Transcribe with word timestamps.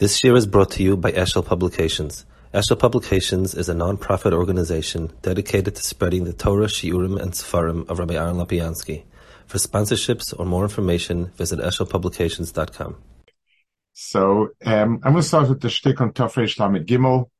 This 0.00 0.24
year 0.24 0.34
is 0.34 0.48
brought 0.48 0.72
to 0.72 0.82
you 0.82 0.96
by 0.96 1.12
Eshel 1.12 1.46
Publications. 1.46 2.26
Eshel 2.52 2.76
Publications 2.76 3.54
is 3.54 3.68
a 3.68 3.74
non-profit 3.74 4.32
organization 4.32 5.12
dedicated 5.22 5.76
to 5.76 5.82
spreading 5.84 6.24
the 6.24 6.32
Torah, 6.32 6.66
Shiurim, 6.66 7.16
and 7.22 7.30
Sefarim 7.30 7.88
of 7.88 8.00
Rabbi 8.00 8.14
Aaron 8.14 8.34
Lopiansky. 8.34 9.04
For 9.46 9.58
sponsorships 9.58 10.34
or 10.36 10.46
more 10.46 10.64
information, 10.64 11.26
visit 11.36 11.60
eshelpublications.com. 11.60 12.96
So 13.92 14.48
um, 14.66 15.00
I'm 15.04 15.12
going 15.12 15.14
to 15.14 15.22
start 15.22 15.48
with 15.48 15.60
the 15.60 15.70
shtick 15.70 16.00
on 16.00 16.12
Taf 16.12 16.34
Reish 16.34 16.58
Lamed 16.58 16.88
Gimel. 16.88 17.30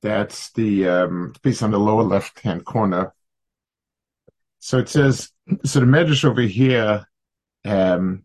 That's 0.00 0.50
the 0.52 0.88
um, 0.88 1.34
piece 1.42 1.62
on 1.62 1.72
the 1.72 1.78
lower 1.78 2.04
left-hand 2.04 2.64
corner. 2.64 3.12
So 4.60 4.78
it 4.78 4.88
says, 4.88 5.30
so 5.62 5.80
the 5.80 5.84
medrash 5.84 6.24
over 6.24 6.40
here 6.40 7.06
um, 7.66 8.24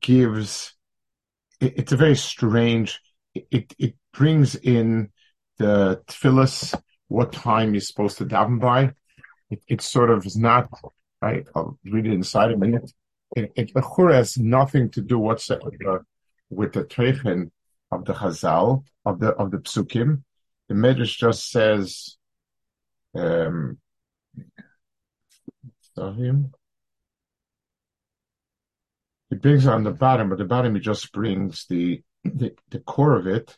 gives, 0.00 0.74
it, 1.60 1.74
it's 1.78 1.92
a 1.92 1.96
very 1.96 2.16
strange 2.16 2.98
it, 3.50 3.74
it 3.78 3.94
brings 4.12 4.54
in 4.54 5.10
the 5.58 6.02
tefillas, 6.06 6.80
what 7.08 7.32
time 7.32 7.74
you're 7.74 7.80
supposed 7.80 8.18
to 8.18 8.24
daven 8.24 8.60
by. 8.60 8.92
It, 9.50 9.62
it 9.68 9.80
sort 9.80 10.10
of 10.10 10.24
is 10.26 10.36
not, 10.36 10.68
I, 11.20 11.44
I'll 11.54 11.78
read 11.84 12.06
it 12.06 12.12
inside 12.12 12.52
a 12.52 12.56
minute. 12.56 12.92
It, 13.36 13.52
it, 13.56 13.72
it 13.74 14.12
has 14.12 14.38
nothing 14.38 14.90
to 14.90 15.00
do 15.00 15.18
whatsoever 15.18 16.06
with 16.48 16.72
the 16.72 16.84
trechen 16.84 17.50
of 17.90 18.04
the 18.04 18.14
Chazal, 18.14 18.84
of 19.04 19.20
the, 19.20 19.28
of 19.28 19.50
the 19.50 19.58
psukim. 19.58 20.22
The 20.68 20.74
Medrash 20.74 21.16
just 21.16 21.50
says, 21.50 22.16
um, 23.14 23.78
him. 25.96 26.52
It 29.30 29.42
brings 29.42 29.66
on 29.66 29.84
the 29.84 29.92
bottom, 29.92 30.30
but 30.30 30.38
the 30.38 30.44
bottom 30.44 30.76
it 30.76 30.80
just 30.80 31.12
brings 31.12 31.66
the 31.68 32.02
the, 32.24 32.54
the 32.70 32.80
core 32.80 33.16
of 33.16 33.26
it. 33.26 33.56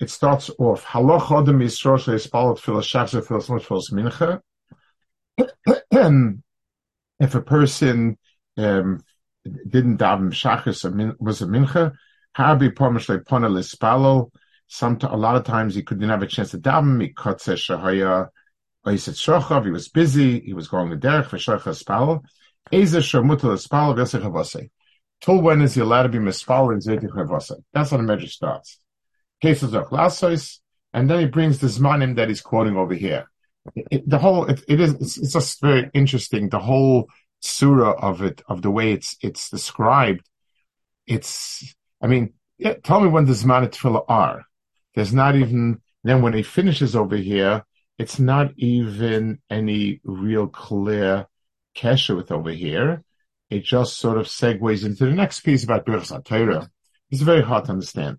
It 0.00 0.10
starts 0.10 0.50
off 0.58 0.84
halach 0.84 1.30
adam 1.30 1.60
yisrael 1.60 1.98
sheispal 1.98 2.58
tefillah 2.58 2.82
shachar 2.82 3.22
tefillah 3.22 3.60
tefillah 3.60 4.40
mincha. 5.98 6.34
If 7.20 7.36
a 7.36 7.42
person 7.42 8.18
um, 8.56 9.04
didn't 9.44 9.98
daven 9.98 10.30
shachar 10.30 11.16
was 11.20 11.42
a 11.42 11.46
mincha 11.46 11.92
habi 12.36 12.70
pomish 12.74 13.06
lepona 13.08 13.48
lispalo 13.48 14.30
some 14.66 14.98
a 15.02 15.16
lot 15.16 15.36
of 15.36 15.44
times 15.44 15.74
he 15.74 15.82
couldn't 15.82 16.08
have 16.08 16.22
a 16.22 16.26
chance 16.26 16.50
to 16.50 16.58
daven 16.58 17.00
he 17.00 17.12
kotze 17.12 17.54
shahaya 17.54 18.28
he 18.92 18.98
said 18.98 19.14
Shochav, 19.14 19.64
he 19.64 19.70
was 19.70 19.88
busy, 19.88 20.40
he 20.40 20.52
was 20.52 20.68
going 20.68 20.90
to 20.90 20.96
derech 20.96 21.26
for 21.26 21.38
Shochav 21.38 21.74
Spal. 21.74 22.22
Eze 22.72 22.94
Shomutal 22.94 23.58
Spal, 23.58 23.94
Vesechavase. 23.94 24.70
Till 25.20 25.40
when 25.40 25.62
is 25.62 25.74
he 25.74 25.80
allowed 25.80 26.04
to 26.04 26.08
be 26.08 26.18
Mispal 26.18 26.72
in 26.72 26.80
Zetichavase? 26.80 27.62
That's 27.72 27.90
how 27.90 27.96
the 27.96 28.02
measure 28.02 28.26
starts. 28.26 28.78
Cases 29.40 29.74
of 29.74 29.88
Lasois, 29.88 30.58
and 30.92 31.08
then 31.08 31.20
he 31.20 31.26
brings 31.26 31.58
the 31.58 31.66
Zmanim 31.66 32.16
that 32.16 32.28
he's 32.28 32.40
quoting 32.40 32.76
over 32.76 32.94
here. 32.94 33.30
It, 33.74 33.86
it, 33.90 34.08
the 34.08 34.18
whole, 34.18 34.44
it, 34.46 34.62
it 34.68 34.80
is, 34.80 34.92
it's, 34.94 35.18
it's, 35.18 35.32
just 35.32 35.60
very 35.60 35.90
interesting. 35.94 36.48
The 36.48 36.58
whole 36.58 37.08
surah 37.40 37.94
of 37.98 38.22
it, 38.22 38.42
of 38.48 38.62
the 38.62 38.70
way 38.70 38.92
it's, 38.92 39.16
it's 39.22 39.48
described. 39.50 40.28
It's, 41.06 41.74
I 42.02 42.06
mean, 42.06 42.34
yeah, 42.58 42.74
tell 42.74 43.00
me 43.00 43.08
when 43.08 43.24
the 43.24 43.32
Zman 43.32 43.68
Tefillah 43.68 44.04
are. 44.08 44.44
There's 44.94 45.14
not 45.14 45.36
even, 45.36 45.80
then 46.02 46.22
when 46.22 46.34
he 46.34 46.42
finishes 46.42 46.94
over 46.94 47.16
here, 47.16 47.64
it's 47.98 48.18
not 48.18 48.52
even 48.56 49.40
any 49.50 50.00
real 50.04 50.46
clear 50.48 51.26
kesha 51.76 52.16
with 52.16 52.32
over 52.32 52.50
here. 52.50 53.04
It 53.50 53.64
just 53.64 53.98
sort 53.98 54.18
of 54.18 54.26
segues 54.26 54.84
into 54.84 55.04
the 55.04 55.12
next 55.12 55.40
piece 55.40 55.64
about 55.64 55.86
Birchas 55.86 56.24
Torah. 56.24 56.70
It's 57.10 57.22
very 57.22 57.42
hard 57.42 57.66
to 57.66 57.72
understand. 57.72 58.18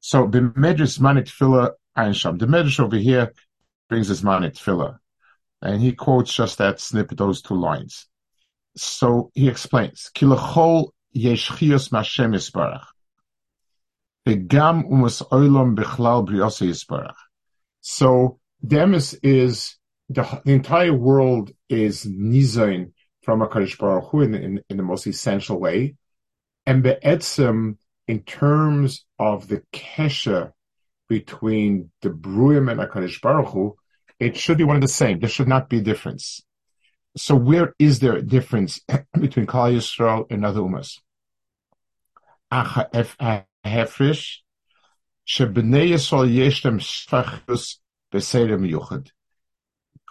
So 0.00 0.26
the 0.26 0.40
Medrash 0.40 0.98
Manit 0.98 1.28
Tefillah 1.28 1.72
Einsham. 1.96 2.38
The 2.38 2.46
Medrash 2.46 2.80
over 2.80 2.96
here 2.96 3.32
brings 3.88 4.08
his 4.08 4.22
Manit 4.22 4.58
Tefillah. 4.58 4.98
And 5.62 5.80
he 5.80 5.92
quotes 5.92 6.32
just 6.32 6.58
that 6.58 6.80
snippet, 6.80 7.18
those 7.18 7.42
two 7.42 7.54
lines. 7.54 8.06
So 8.76 9.30
he 9.34 9.48
explains, 9.48 10.10
Kilachol 10.14 10.90
yeshchios 11.14 11.90
mashem 11.90 12.34
yisbarach. 12.34 12.86
Begam 14.26 14.90
umas 14.90 15.22
oilom 15.28 15.76
bichlal 15.76 16.26
briose 16.26 16.66
yisbarach. 16.66 17.14
So 17.80 18.39
Demis 18.66 19.14
is 19.22 19.76
the, 20.08 20.42
the 20.44 20.52
entire 20.52 20.92
world 20.92 21.52
is 21.68 22.04
nizain 22.04 22.92
from 23.22 23.42
a 23.42 23.48
Kaddish 23.48 23.78
Baruch 23.78 24.10
Hu 24.10 24.22
in, 24.22 24.34
in, 24.34 24.62
in, 24.68 24.76
the 24.76 24.82
most 24.82 25.06
essential 25.06 25.58
way. 25.58 25.96
And 26.66 26.82
Be'etzim, 26.82 27.76
in 28.08 28.22
terms 28.22 29.04
of 29.18 29.48
the 29.48 29.62
kesha 29.72 30.52
between 31.08 31.90
the 32.02 32.10
Bruim 32.10 32.70
and 32.70 32.80
HaKadosh 32.80 33.20
Baruch 33.20 33.48
Hu, 33.48 33.76
it 34.18 34.36
should 34.36 34.58
be 34.58 34.64
one 34.64 34.76
and 34.76 34.82
the 34.82 34.88
same. 34.88 35.20
There 35.20 35.28
should 35.28 35.48
not 35.48 35.68
be 35.68 35.78
a 35.78 35.82
difference. 35.82 36.42
So 37.16 37.34
where 37.34 37.74
is 37.78 38.00
there 38.00 38.16
a 38.16 38.22
difference 38.22 38.80
between 39.18 39.46
Kal 39.46 39.70
Yisrael 39.70 40.26
and 40.30 40.44
other 40.44 40.60
umas? 40.60 40.98
Hefrish, 42.52 44.38
shebnei 45.26 45.90
Yisrael 45.90 46.28
yeshem 46.32 46.78
shfachus 46.78 47.76
Beseder 48.12 48.58
Miyuchad. 48.58 49.10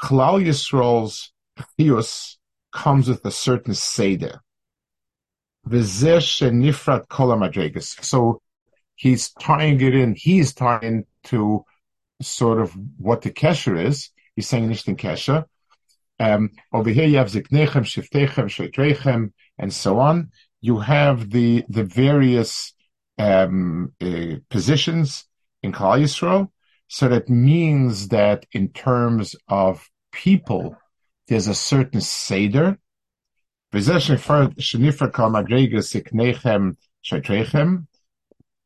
Klal 0.02 0.44
Yisrael's 0.44 1.32
Chiyus 1.78 2.38
comes 2.72 3.10
with 3.10 3.26
a 3.26 3.32
certain 3.32 3.74
Seder. 3.74 4.42
Nifrat 5.68 7.08
Kol 7.10 7.82
So 7.82 8.42
he's 8.96 9.32
tying 9.34 9.82
it 9.82 9.96
in, 9.96 10.16
he's 10.16 10.54
tying 10.54 11.06
to 11.26 11.66
sort 12.22 12.60
of 12.60 12.76
what 12.98 13.22
the 13.22 13.32
Kesher 13.32 13.82
is. 13.82 14.10
He's 14.36 14.48
saying 14.48 14.70
Nishtin 14.70 14.98
Kesher. 14.98 15.46
Um, 16.20 16.52
over 16.74 16.90
here 16.90 17.06
you 17.06 17.18
have 17.18 17.32
Ziknechem, 17.32 17.86
Shiftechem, 17.86 18.50
Sheitrechem, 18.50 19.32
and 19.58 19.74
so 19.74 20.00
on. 20.00 20.32
You 20.62 20.80
have 20.80 21.30
the 21.30 21.64
the 21.70 21.84
various 21.84 22.74
um, 23.18 23.94
uh, 24.02 24.36
positions 24.50 25.26
in 25.64 25.72
Klal 25.72 26.02
Yisrael, 26.02 26.50
so 26.90 27.08
that 27.08 27.30
means 27.30 28.08
that 28.08 28.48
in 28.52 28.70
terms 28.70 29.36
of 29.48 29.88
people, 30.12 30.76
there's 31.28 31.46
a 31.46 31.54
certain 31.54 32.02
seder. 32.02 32.80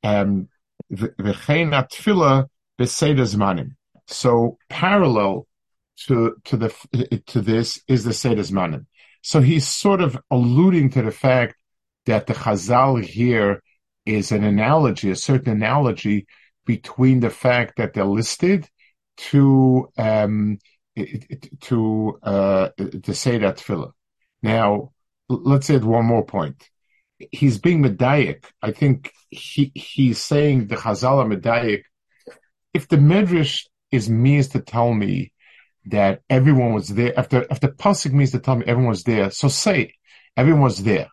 Um, 0.03 0.47
so 4.07 4.57
parallel 4.69 5.47
to 6.07 6.35
to 6.45 6.57
the 6.57 7.21
to 7.27 7.41
this 7.41 7.81
is 7.89 8.05
the 8.05 8.13
seder 8.13 8.41
zmanim. 8.41 8.85
So 9.21 9.41
he's 9.41 9.67
sort 9.67 9.99
of 9.99 10.17
alluding 10.31 10.91
to 10.91 11.01
the 11.01 11.11
fact 11.11 11.55
that 12.05 12.27
the 12.27 12.33
Chazal 12.33 13.03
here 13.03 13.61
is 14.05 14.31
an 14.31 14.45
analogy, 14.45 15.11
a 15.11 15.15
certain 15.17 15.51
analogy 15.51 16.25
between 16.65 17.19
the 17.19 17.29
fact 17.29 17.77
that 17.77 17.93
they're 17.93 18.05
listed 18.05 18.67
to 19.17 19.89
um, 19.97 20.59
to 21.61 22.19
uh, 22.23 22.69
to 23.03 23.13
say 23.13 23.37
that 23.39 23.57
tefillah. 23.57 23.91
Now, 24.41 24.91
let's 25.29 25.69
add 25.69 25.83
one 25.83 26.05
more 26.05 26.25
point. 26.25 26.69
He's 27.31 27.57
being 27.57 27.83
medayik. 27.83 28.45
I 28.61 28.71
think 28.71 29.11
he 29.29 29.71
he's 29.73 30.21
saying 30.21 30.67
the 30.67 30.75
Chazal 30.75 31.25
medayik. 31.27 31.83
If 32.73 32.87
the 32.87 32.97
medrash 32.97 33.65
is 33.91 34.09
means 34.09 34.49
to 34.49 34.59
tell 34.61 34.93
me 34.93 35.31
that 35.85 36.21
everyone 36.29 36.73
was 36.73 36.89
there, 36.89 37.17
after 37.17 37.45
after 37.51 37.67
pasuk 37.67 38.13
means 38.13 38.31
to 38.31 38.39
tell 38.39 38.55
me 38.55 38.65
everyone 38.65 38.89
was 38.89 39.03
there, 39.03 39.29
so 39.31 39.47
say 39.47 39.93
everyone 40.35 40.61
was 40.61 40.83
there. 40.83 41.09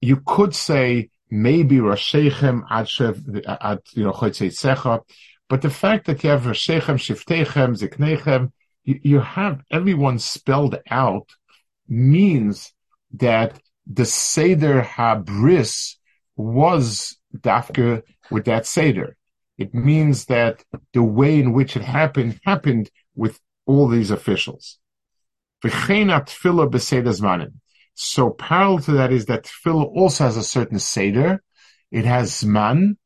You 0.00 0.22
could 0.26 0.54
say 0.54 1.10
maybe 1.32 1.76
Rashechem 1.76 2.62
at 2.70 3.00
at 3.64 3.80
you 3.94 4.04
know 4.04 4.12
Secha, 4.12 5.00
but 5.48 5.62
the 5.62 5.70
fact 5.70 6.06
that 6.06 6.22
you 6.22 6.30
have 6.30 6.42
Rashechem, 6.42 6.98
Shiftechem, 6.98 7.70
Ziknechem, 7.80 8.52
you, 8.84 9.00
you 9.02 9.20
have 9.20 9.62
everyone 9.70 10.18
spelled 10.18 10.78
out 10.90 11.30
means 11.88 12.74
that 13.14 13.58
the 13.86 14.04
Seder 14.04 14.82
Habris 14.82 15.96
was 16.36 17.16
Dafka 17.34 18.02
with 18.30 18.44
that 18.44 18.66
Seder. 18.66 19.16
It 19.56 19.72
means 19.74 20.26
that 20.26 20.62
the 20.92 21.02
way 21.02 21.40
in 21.40 21.54
which 21.54 21.76
it 21.76 21.82
happened 21.82 22.40
happened 22.44 22.90
with 23.14 23.40
all 23.64 23.88
these 23.88 24.10
officials. 24.10 24.78
So 27.94 28.30
parallel 28.30 28.78
to 28.80 28.92
that 28.92 29.12
is 29.12 29.26
that 29.26 29.44
tefillah 29.44 29.84
also 29.94 30.24
has 30.24 30.36
a 30.36 30.44
certain 30.44 30.78
seder. 30.78 31.42
It 31.90 32.04
has 32.04 32.30
zman, 32.42 32.96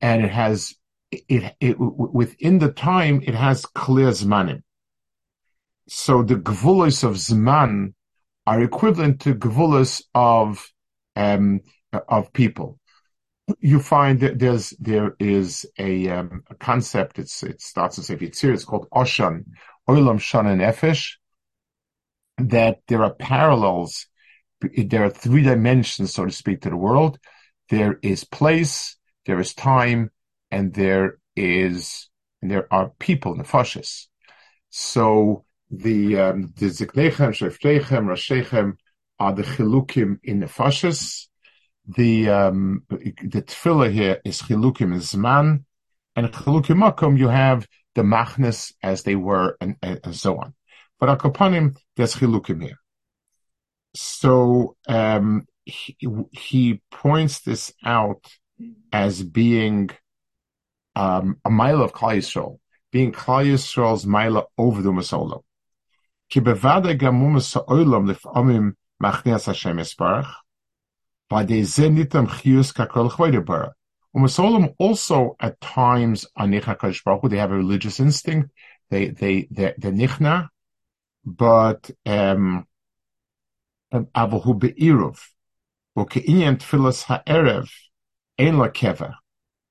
and 0.00 0.24
it 0.24 0.30
has 0.30 0.74
it, 1.10 1.54
it 1.60 1.76
within 1.78 2.58
the 2.58 2.72
time 2.72 3.22
it 3.24 3.34
has 3.34 3.66
clear 3.66 4.08
zmanim. 4.08 4.62
So 5.88 6.22
the 6.22 6.36
gvulos 6.36 7.04
of 7.04 7.14
zman 7.16 7.94
are 8.46 8.62
equivalent 8.62 9.20
to 9.20 9.34
gevulas 9.34 10.02
of 10.14 10.72
um, 11.16 11.60
of 12.08 12.32
people. 12.32 12.78
You 13.60 13.80
find 13.80 14.20
that 14.20 14.38
there's 14.38 14.70
there 14.78 15.14
is 15.18 15.66
a, 15.78 16.08
um, 16.08 16.42
a 16.48 16.54
concept. 16.54 17.18
It's 17.18 17.42
it 17.42 17.60
starts 17.60 17.98
in 17.98 18.04
Sefer 18.04 18.24
Yitzir. 18.24 18.54
It's 18.54 18.64
called 18.64 18.88
Oshan, 18.90 19.44
Olam 19.88 20.46
and 20.46 20.60
Nefesh. 20.60 21.16
That 22.38 22.80
there 22.88 23.04
are 23.04 23.14
parallels. 23.14 24.06
There 24.76 25.04
are 25.04 25.10
three 25.10 25.42
dimensions, 25.42 26.14
so 26.14 26.24
to 26.24 26.30
speak, 26.30 26.62
to 26.62 26.70
the 26.70 26.76
world. 26.76 27.18
There 27.68 27.98
is 28.02 28.24
place, 28.24 28.96
there 29.26 29.40
is 29.40 29.54
time, 29.54 30.10
and 30.50 30.74
there 30.74 31.18
is 31.36 32.10
and 32.42 32.50
there 32.50 32.66
are 32.72 32.90
people, 32.98 33.36
nefashis. 33.36 34.06
So 34.70 35.44
the 35.70 36.18
um, 36.18 36.52
the 36.56 36.66
ziknechem, 36.66 37.30
sheflechem, 37.30 38.06
rashechem 38.06 38.72
are 39.18 39.32
the 39.32 39.44
chilukim 39.44 40.18
in 40.24 40.40
nefashis. 40.40 41.28
The 41.86 42.28
um, 42.28 42.82
the 42.88 43.42
tefillah 43.42 43.92
here 43.92 44.20
is 44.24 44.42
chilukim 44.42 44.92
in 44.92 45.00
zman, 45.00 45.64
and 46.16 46.32
chilukim 46.32 46.82
makom 46.82 47.18
you 47.18 47.28
have 47.28 47.66
the 47.94 48.02
machnes 48.02 48.72
as 48.82 49.04
they 49.04 49.14
were, 49.14 49.56
and, 49.60 49.76
and 49.82 50.14
so 50.14 50.38
on. 50.38 50.54
But 50.98 51.16
akopanim 51.16 51.76
there's 51.96 52.16
chilukim 52.16 52.62
here. 52.62 52.78
So 53.94 54.76
um, 54.88 55.46
he, 55.64 55.96
he 56.32 56.82
points 56.90 57.40
this 57.40 57.72
out 57.84 58.26
as 58.92 59.22
being 59.22 59.90
um, 60.96 61.38
a 61.44 61.50
mile 61.50 61.82
of 61.82 61.92
Klal 61.92 62.16
Yisrael, 62.18 62.58
being 62.90 63.12
Klal 63.12 63.46
Yisrael's 63.46 64.06
mile 64.06 64.50
over 64.58 64.82
the 64.82 64.90
Masolam. 64.90 65.42
Ki 66.30 66.40
bevada 66.40 66.98
gamu 66.98 67.32
Masolam 67.32 68.12
lefamim 68.12 68.72
machnias 69.02 69.46
Hashem 69.46 69.78
Esparach, 69.78 70.32
by 71.28 71.44
the 71.44 71.60
zenitam 71.62 72.28
chiyus 72.28 72.72
kakol 72.74 73.10
chvaydebar. 73.10 73.72
Umasolam 74.14 74.74
also 74.78 75.36
at 75.40 75.58
times 75.60 76.26
are 76.36 76.46
nicha 76.46 77.02
Baruch 77.04 77.30
they 77.30 77.38
have 77.38 77.50
a 77.50 77.56
religious 77.56 78.00
instinct, 78.00 78.50
they, 78.90 79.08
they, 79.08 79.48
they, 79.50 79.72
they 79.78 79.90
nichna, 79.90 80.48
but, 81.24 81.90
um, 82.04 82.66
avahu 83.93 84.53
be'iruv, 84.53 85.17
וכעניין 85.99 86.55
תפילס 86.55 87.05
הערב 87.07 87.65
אין 88.39 88.55
לה 88.55 88.69
קבע, 88.69 89.09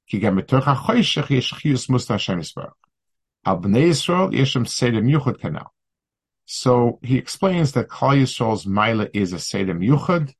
כי 0.06 0.19
גם 0.19 0.37
בתוך 0.37 0.69
החושך 0.69 1.31
יש 1.31 1.52
חיוס 1.52 1.88
מוסת 1.88 2.10
השם 2.10 2.38
יסברך. 2.38 2.72
על 3.44 3.56
בני 3.56 3.78
ישראל 3.78 4.34
יש 4.34 4.52
שם 4.52 4.64
סדר 4.64 5.00
מיוחד 5.00 5.37
כנ"ל. 5.37 5.62
So 6.46 7.00
he 7.02 7.16
explains 7.16 7.72
that 7.72 7.88
Klal 7.88 8.20
Yisrael's 8.22 8.66
Maila 8.66 9.10
is 9.12 9.32
a 9.32 9.40
Seder 9.40 9.75
Yuchad, 9.75 10.32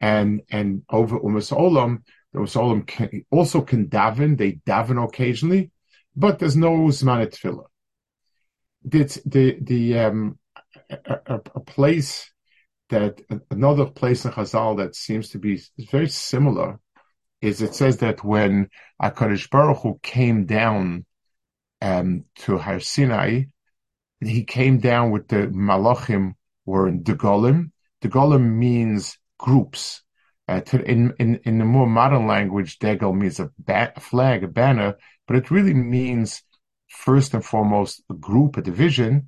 and 0.00 0.42
and 0.50 0.82
over 0.90 1.20
Umas 1.20 1.52
Olam, 1.56 2.02
the 2.32 2.40
Umas 2.40 2.56
Olam 2.56 2.84
can, 2.84 3.24
also 3.30 3.60
can 3.60 3.86
daven. 3.88 4.36
They 4.36 4.52
daven 4.66 5.02
occasionally, 5.02 5.70
but 6.16 6.40
there's 6.40 6.56
no 6.56 6.72
Zman 6.88 7.24
Tefillah. 7.26 7.66
The 8.84 9.22
the 9.24 9.58
the 9.60 9.98
um 10.00 10.38
a, 10.90 10.98
a, 11.26 11.40
a 11.54 11.60
place 11.60 12.32
that 12.89 13.21
another 13.51 13.85
place 13.85 14.25
in 14.25 14.31
Chazal 14.31 14.77
that 14.77 14.95
seems 14.95 15.29
to 15.29 15.39
be 15.39 15.61
very 15.91 16.09
similar 16.09 16.79
is 17.41 17.61
it 17.61 17.75
says 17.75 17.97
that 17.97 18.23
when 18.23 18.69
Hakadosh 19.01 19.49
Baruch 19.49 19.81
Hu 19.83 19.99
came 20.01 20.45
down 20.45 21.05
um, 21.81 22.25
to 22.37 22.57
Har 22.57 22.79
Sinai, 22.79 23.43
he 24.19 24.43
came 24.43 24.79
down 24.79 25.11
with 25.11 25.27
the 25.27 25.47
Malachim 25.47 26.33
were 26.65 26.87
in 26.87 27.03
Degolim. 27.03 27.71
Degolim 28.01 28.57
means 28.57 29.17
groups. 29.37 30.03
Uh, 30.47 30.61
to, 30.61 30.81
in, 30.89 31.13
in, 31.19 31.39
in 31.43 31.57
the 31.57 31.65
more 31.65 31.87
modern 31.87 32.25
language, 32.25 32.79
Degel 32.79 33.13
means 33.13 33.39
a, 33.39 33.51
ba- 33.59 33.91
flag, 33.99 34.43
a 34.43 34.47
banner, 34.47 34.95
but 35.27 35.35
it 35.35 35.51
really 35.51 35.73
means 35.73 36.41
first 36.87 37.33
and 37.33 37.43
foremost 37.43 38.01
a 38.09 38.13
group, 38.13 38.55
a 38.55 38.61
division, 38.61 39.27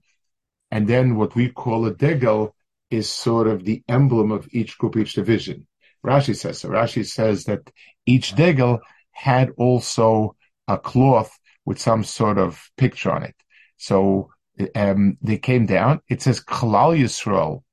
and 0.72 0.88
then 0.88 1.18
what 1.18 1.36
we 1.36 1.50
call 1.50 1.86
a 1.86 1.94
Degel 1.94 2.56
is 2.90 3.10
sort 3.10 3.48
of 3.48 3.64
the 3.64 3.84
emblem 3.88 4.32
of 4.32 4.48
each 4.52 4.78
group, 4.78 4.98
each 4.98 5.14
division. 5.14 5.68
Rashi 6.06 6.36
says 6.36 6.60
so. 6.60 6.70
Rashi 6.70 7.06
says 7.06 7.46
that 7.46 7.70
each 8.06 8.36
degel 8.36 8.80
had 9.12 9.52
also 9.58 10.36
a 10.68 10.78
cloth 10.78 11.38
with 11.66 11.80
some 11.80 12.04
sort 12.04 12.38
of 12.38 12.70
picture 12.78 13.12
on 13.12 13.24
it. 13.24 13.36
So 13.78 14.30
um, 14.76 15.18
they 15.22 15.38
came 15.38 15.66
down. 15.66 16.02
It 16.10 16.22
says 16.22 16.44
Klal 16.44 16.98
Yisrael 16.98 17.64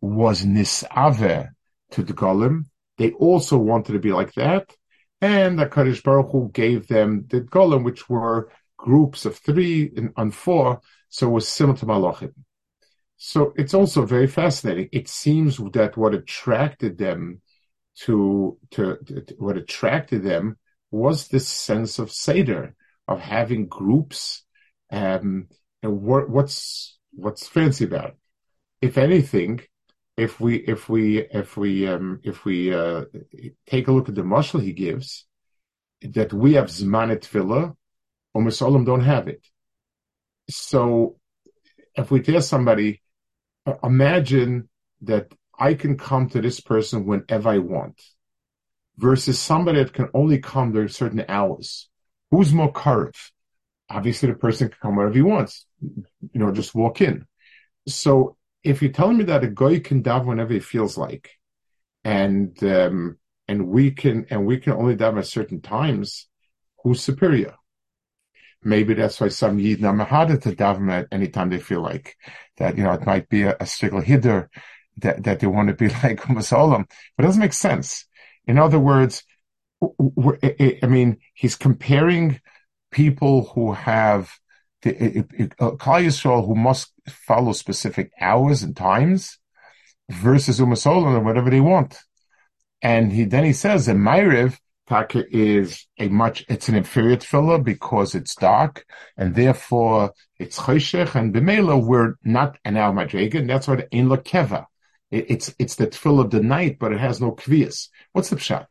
was 0.00 0.44
nisave 0.44 1.50
to 1.92 2.02
degolim. 2.02 2.64
They 2.98 3.12
also 3.12 3.56
wanted 3.56 3.92
to 3.92 3.98
be 3.98 4.12
like 4.12 4.34
that, 4.34 4.74
and 5.20 5.58
the 5.58 5.66
Kaddish 5.66 6.02
Baruch 6.02 6.30
Hu 6.32 6.50
gave 6.52 6.86
them 6.86 7.24
degolim, 7.26 7.84
which 7.84 8.08
were 8.08 8.50
groups 8.76 9.24
of 9.24 9.36
three 9.36 9.90
and, 9.96 10.12
and 10.16 10.34
four, 10.34 10.80
so 11.08 11.28
it 11.28 11.30
was 11.30 11.48
similar 11.48 11.78
to 11.78 11.86
Malachim. 11.86 12.32
So 13.22 13.52
it's 13.54 13.74
also 13.74 14.06
very 14.06 14.26
fascinating. 14.26 14.88
It 14.92 15.06
seems 15.06 15.58
that 15.58 15.94
what 15.94 16.14
attracted 16.14 16.96
them 16.96 17.42
to, 18.04 18.56
to, 18.70 18.96
to 19.04 19.34
what 19.36 19.58
attracted 19.58 20.22
them 20.22 20.56
was 20.90 21.28
this 21.28 21.46
sense 21.46 21.98
of 21.98 22.10
seder, 22.10 22.74
of 23.06 23.20
having 23.20 23.66
groups, 23.66 24.42
um, 24.90 25.48
and 25.82 26.00
what, 26.00 26.30
what's 26.30 26.98
what's 27.12 27.46
fancy 27.46 27.84
about 27.84 28.06
it? 28.06 28.16
If 28.80 28.96
anything, 28.96 29.60
if 30.16 30.40
we 30.40 30.56
if 30.56 30.88
we 30.88 31.18
if 31.18 31.58
we 31.58 31.86
um, 31.88 32.20
if 32.22 32.46
we 32.46 32.72
uh, 32.72 33.04
take 33.66 33.88
a 33.88 33.92
look 33.92 34.08
at 34.08 34.14
the 34.14 34.22
mushal 34.22 34.62
he 34.62 34.72
gives, 34.72 35.26
that 36.00 36.32
we 36.32 36.54
have 36.54 36.68
zmanet 36.68 37.20
tefillah, 37.20 37.76
or 38.32 38.84
don't 38.84 39.04
have 39.04 39.28
it. 39.28 39.46
So 40.48 41.18
if 41.94 42.10
we 42.10 42.22
tell 42.22 42.40
somebody, 42.40 43.02
imagine 43.82 44.68
that 45.02 45.32
I 45.58 45.74
can 45.74 45.98
come 45.98 46.28
to 46.30 46.40
this 46.40 46.60
person 46.60 47.06
whenever 47.06 47.48
I 47.48 47.58
want 47.58 48.00
versus 48.96 49.38
somebody 49.38 49.82
that 49.82 49.92
can 49.92 50.08
only 50.14 50.38
come 50.38 50.72
during 50.72 50.88
certain 50.88 51.24
hours. 51.28 51.88
Who's 52.30 52.52
more 52.52 52.72
curve? 52.72 53.32
Obviously, 53.88 54.30
the 54.30 54.36
person 54.36 54.68
can 54.68 54.78
come 54.80 54.96
whenever 54.96 55.14
he 55.14 55.22
wants, 55.22 55.66
you 55.80 56.08
know, 56.34 56.52
just 56.52 56.74
walk 56.74 57.00
in. 57.00 57.26
So 57.88 58.36
if 58.62 58.82
you're 58.82 58.92
telling 58.92 59.18
me 59.18 59.24
that 59.24 59.44
a 59.44 59.48
guy 59.48 59.80
can 59.80 60.02
daven 60.02 60.26
whenever 60.26 60.52
he 60.52 60.60
feels 60.60 60.96
like, 60.96 61.30
and 62.04 62.62
um, 62.62 63.18
and 63.48 63.66
we 63.68 63.90
can 63.90 64.26
and 64.30 64.46
we 64.46 64.58
can 64.58 64.74
only 64.74 64.96
daven 64.96 65.18
at 65.18 65.26
certain 65.26 65.60
times, 65.60 66.28
who's 66.82 67.02
superior? 67.02 67.54
Maybe 68.62 68.94
that's 68.94 69.20
why 69.20 69.28
some 69.28 69.58
Yid 69.58 69.84
are 69.84 69.96
harder 70.04 70.36
to 70.36 70.52
daven 70.52 70.90
at 70.92 71.08
any 71.10 71.28
time 71.28 71.48
they 71.48 71.58
feel 71.58 71.80
like 71.80 72.16
that. 72.58 72.76
You 72.76 72.84
know, 72.84 72.92
it 72.92 73.06
might 73.06 73.28
be 73.28 73.42
a, 73.44 73.56
a 73.58 73.64
hider 73.64 74.50
that, 74.98 75.24
that 75.24 75.40
they 75.40 75.46
want 75.46 75.68
to 75.68 75.74
be 75.74 75.88
like 76.02 76.28
umm 76.28 76.36
Masalam, 76.36 76.88
but 77.16 77.24
it 77.24 77.28
doesn't 77.28 77.40
make 77.40 77.54
sense. 77.54 78.06
In 78.46 78.58
other 78.58 78.78
words, 78.78 79.24
I 79.82 80.86
mean, 80.86 81.18
he's 81.34 81.56
comparing 81.56 82.40
people 82.90 83.46
who 83.54 83.72
have 83.72 84.30
the 84.82 85.20
uh, 85.58 85.70
Klal 85.72 86.04
Yisrael 86.04 86.46
who 86.46 86.54
must 86.54 86.92
follow 87.08 87.52
specific 87.52 88.10
hours 88.20 88.62
and 88.62 88.76
times 88.76 89.38
versus 90.10 90.60
Umasolam 90.60 91.16
or 91.16 91.20
whatever 91.20 91.50
they 91.50 91.60
want. 91.60 91.98
And 92.82 93.12
he 93.12 93.24
then 93.24 93.44
he 93.44 93.52
says 93.52 93.86
that 93.86 93.96
Ma'ariv 93.96 94.58
Taka 94.90 95.24
is 95.30 95.86
a 95.98 96.08
much, 96.08 96.44
it's 96.48 96.68
an 96.68 96.74
inferior 96.74 97.16
tefillah 97.16 97.62
because 97.62 98.16
it's 98.16 98.34
dark 98.34 98.84
and 99.16 99.36
therefore 99.36 100.12
it's 100.36 100.58
choshech 100.58 101.14
and 101.14 101.32
b'meila 101.32 101.80
we're 101.80 102.14
not 102.24 102.58
an 102.64 102.76
al 102.76 102.92
madrega 102.92 103.36
and 103.36 103.48
that's 103.48 103.68
why 103.68 103.76
the 103.76 103.94
ein 103.94 104.08
keva. 104.08 104.66
It's, 105.12 105.54
it's 105.60 105.76
the 105.76 105.86
tefillah 105.86 106.24
of 106.24 106.30
the 106.32 106.40
night, 106.40 106.78
but 106.80 106.90
it 106.90 106.98
has 106.98 107.20
no 107.20 107.30
kvias. 107.30 107.88
What's 108.12 108.30
the 108.30 108.36
pshat? 108.36 108.66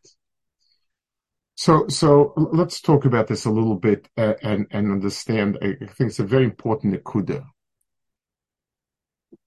So, 1.56 1.88
so 1.88 2.34
let's 2.36 2.82
talk 2.82 3.06
about 3.06 3.28
this 3.28 3.46
a 3.46 3.52
little 3.52 3.76
bit 3.76 4.10
uh, 4.18 4.34
and, 4.42 4.68
and 4.72 4.92
understand. 4.92 5.58
I 5.62 5.86
think 5.86 6.10
it's 6.10 6.20
a 6.20 6.26
very 6.26 6.44
important 6.44 7.02
nekuda. 7.02 7.46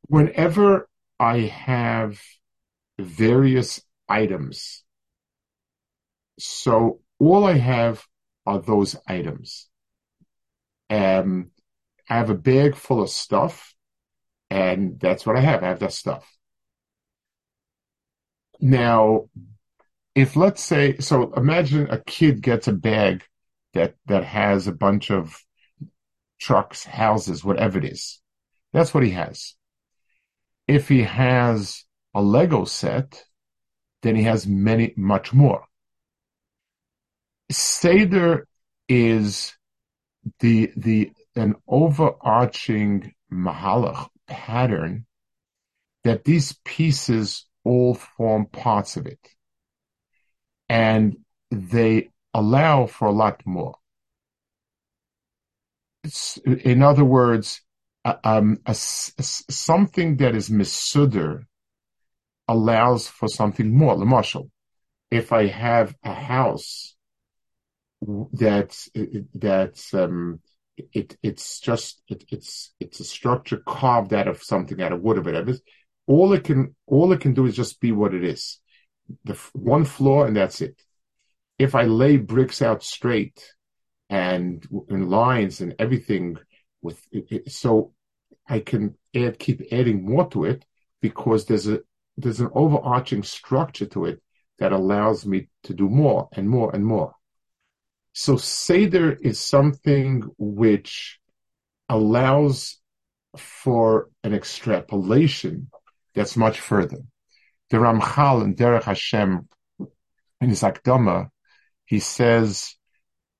Whenever 0.08 0.88
I 1.20 1.40
have 1.40 2.18
various 2.98 3.82
items 4.08 4.84
so 6.42 7.00
all 7.18 7.44
I 7.44 7.54
have 7.54 8.04
are 8.46 8.58
those 8.58 8.96
items. 9.06 9.68
Um, 10.90 11.50
I 12.08 12.16
have 12.16 12.30
a 12.30 12.34
bag 12.34 12.74
full 12.74 13.02
of 13.02 13.10
stuff, 13.10 13.74
and 14.50 14.98
that's 15.00 15.24
what 15.24 15.36
I 15.36 15.40
have. 15.40 15.62
I 15.62 15.68
have 15.68 15.80
that 15.80 15.92
stuff. 15.92 16.28
Now, 18.60 19.28
if 20.14 20.36
let's 20.36 20.62
say, 20.62 20.98
so 20.98 21.32
imagine 21.34 21.88
a 21.90 22.02
kid 22.02 22.42
gets 22.42 22.68
a 22.68 22.72
bag 22.72 23.24
that, 23.72 23.94
that 24.06 24.24
has 24.24 24.66
a 24.66 24.72
bunch 24.72 25.10
of 25.10 25.42
trucks, 26.38 26.84
houses, 26.84 27.44
whatever 27.44 27.78
it 27.78 27.84
is. 27.84 28.20
That's 28.72 28.92
what 28.92 29.04
he 29.04 29.10
has. 29.10 29.54
If 30.68 30.88
he 30.88 31.02
has 31.02 31.84
a 32.14 32.22
Lego 32.22 32.64
set, 32.64 33.24
then 34.02 34.16
he 34.16 34.24
has 34.24 34.46
many, 34.46 34.92
much 34.96 35.32
more. 35.32 35.66
Seder 37.52 38.46
is 38.88 39.54
the, 40.40 40.72
the, 40.76 41.12
an 41.36 41.54
overarching 41.66 43.14
mahalach 43.32 44.08
pattern 44.26 45.06
that 46.04 46.24
these 46.24 46.58
pieces 46.64 47.46
all 47.64 47.94
form 47.94 48.46
parts 48.46 48.96
of 48.96 49.06
it. 49.06 49.20
And 50.68 51.18
they 51.50 52.10
allow 52.34 52.86
for 52.86 53.06
a 53.06 53.12
lot 53.12 53.42
more. 53.44 53.76
It's, 56.04 56.38
in 56.38 56.82
other 56.82 57.04
words, 57.04 57.62
um, 58.04 58.58
a, 58.66 58.72
a, 58.72 58.74
something 58.74 60.16
that 60.16 60.34
is 60.34 60.48
misuder 60.48 61.44
allows 62.48 63.06
for 63.06 63.28
something 63.28 63.76
more. 63.76 63.96
The 63.96 64.04
marshal, 64.04 64.50
if 65.10 65.32
I 65.32 65.46
have 65.46 65.94
a 66.02 66.12
house 66.12 66.96
that's 68.32 68.90
that's 69.34 69.94
um, 69.94 70.40
it 70.92 71.16
it's 71.22 71.60
just 71.60 72.02
it, 72.08 72.24
it's 72.30 72.72
it's 72.80 73.00
a 73.00 73.04
structure 73.04 73.62
carved 73.66 74.12
out 74.12 74.28
of 74.28 74.42
something 74.42 74.80
out 74.82 74.92
of 74.92 75.02
wood 75.02 75.18
or 75.18 75.22
whatever. 75.22 75.54
All 76.06 76.32
it 76.32 76.44
can 76.44 76.74
all 76.86 77.12
it 77.12 77.20
can 77.20 77.34
do 77.34 77.46
is 77.46 77.54
just 77.54 77.80
be 77.80 77.92
what 77.92 78.14
it 78.14 78.24
is. 78.24 78.58
The 79.24 79.38
one 79.52 79.84
floor 79.84 80.26
and 80.26 80.36
that's 80.36 80.60
it. 80.60 80.80
If 81.58 81.74
I 81.74 81.84
lay 81.84 82.16
bricks 82.16 82.60
out 82.60 82.82
straight 82.82 83.54
and 84.10 84.66
in 84.88 85.08
lines 85.08 85.60
and 85.60 85.74
everything 85.78 86.38
with 86.80 87.00
it, 87.12 87.52
so 87.52 87.94
I 88.48 88.60
can 88.60 88.96
add 89.14 89.38
keep 89.38 89.62
adding 89.70 90.04
more 90.04 90.28
to 90.30 90.44
it 90.44 90.64
because 91.00 91.44
there's 91.44 91.68
a 91.68 91.80
there's 92.16 92.40
an 92.40 92.50
overarching 92.52 93.22
structure 93.22 93.86
to 93.86 94.06
it 94.06 94.22
that 94.58 94.72
allows 94.72 95.24
me 95.24 95.48
to 95.64 95.74
do 95.74 95.88
more 95.88 96.28
and 96.32 96.48
more 96.48 96.74
and 96.74 96.84
more. 96.84 97.14
So 98.12 98.36
Seder 98.36 99.12
is 99.12 99.40
something 99.40 100.22
which 100.38 101.18
allows 101.88 102.78
for 103.36 104.10
an 104.22 104.34
extrapolation 104.34 105.70
that's 106.14 106.36
much 106.36 106.60
further. 106.60 106.98
The 107.70 107.78
Ramchal 107.78 108.44
in 108.44 108.54
Derech 108.54 108.84
Hashem 108.84 109.48
in 110.40 110.48
his 110.48 110.62
Akdama, 110.62 111.28
he 111.86 112.00
says 112.00 112.76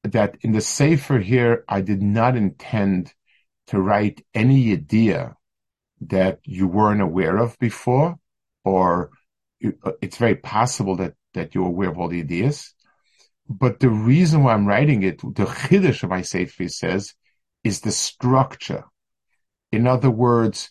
that 0.05 0.37
in 0.41 0.53
the 0.53 0.61
Sefer 0.61 1.19
here, 1.19 1.65
I 1.69 1.81
did 1.81 2.03
not 2.03 2.37
intend 2.37 3.13
to 3.69 3.81
write 3.81 4.25
any 4.35 4.73
idea 4.73 5.37
that 6.01 6.41
you 6.45 6.67
weren't 6.67 7.01
aware 7.01 7.37
of 7.37 7.59
before, 7.59 8.17
or 8.65 9.11
uh, 9.65 9.93
it's 10.01 10.17
very 10.17 10.35
possible 10.35 10.97
that, 10.97 11.15
that 11.35 11.55
you're 11.55 11.67
aware 11.67 11.91
of 11.91 11.99
all 11.99 12.09
the 12.09 12.21
ideas. 12.21 12.75
But 13.49 13.81
the 13.81 13.91
reason 13.91 14.45
why 14.45 14.55
I'm 14.55 14.67
writing 14.67 15.03
it, 15.03 15.19
the 15.19 15.47
chiddush 15.47 16.03
of 16.03 16.11
my 16.11 16.23
sefer 16.23 16.69
says, 16.69 17.15
is 17.65 17.81
the 17.81 17.93
structure. 17.93 18.85
In 19.71 19.87
other 19.87 20.11
words, 20.11 20.71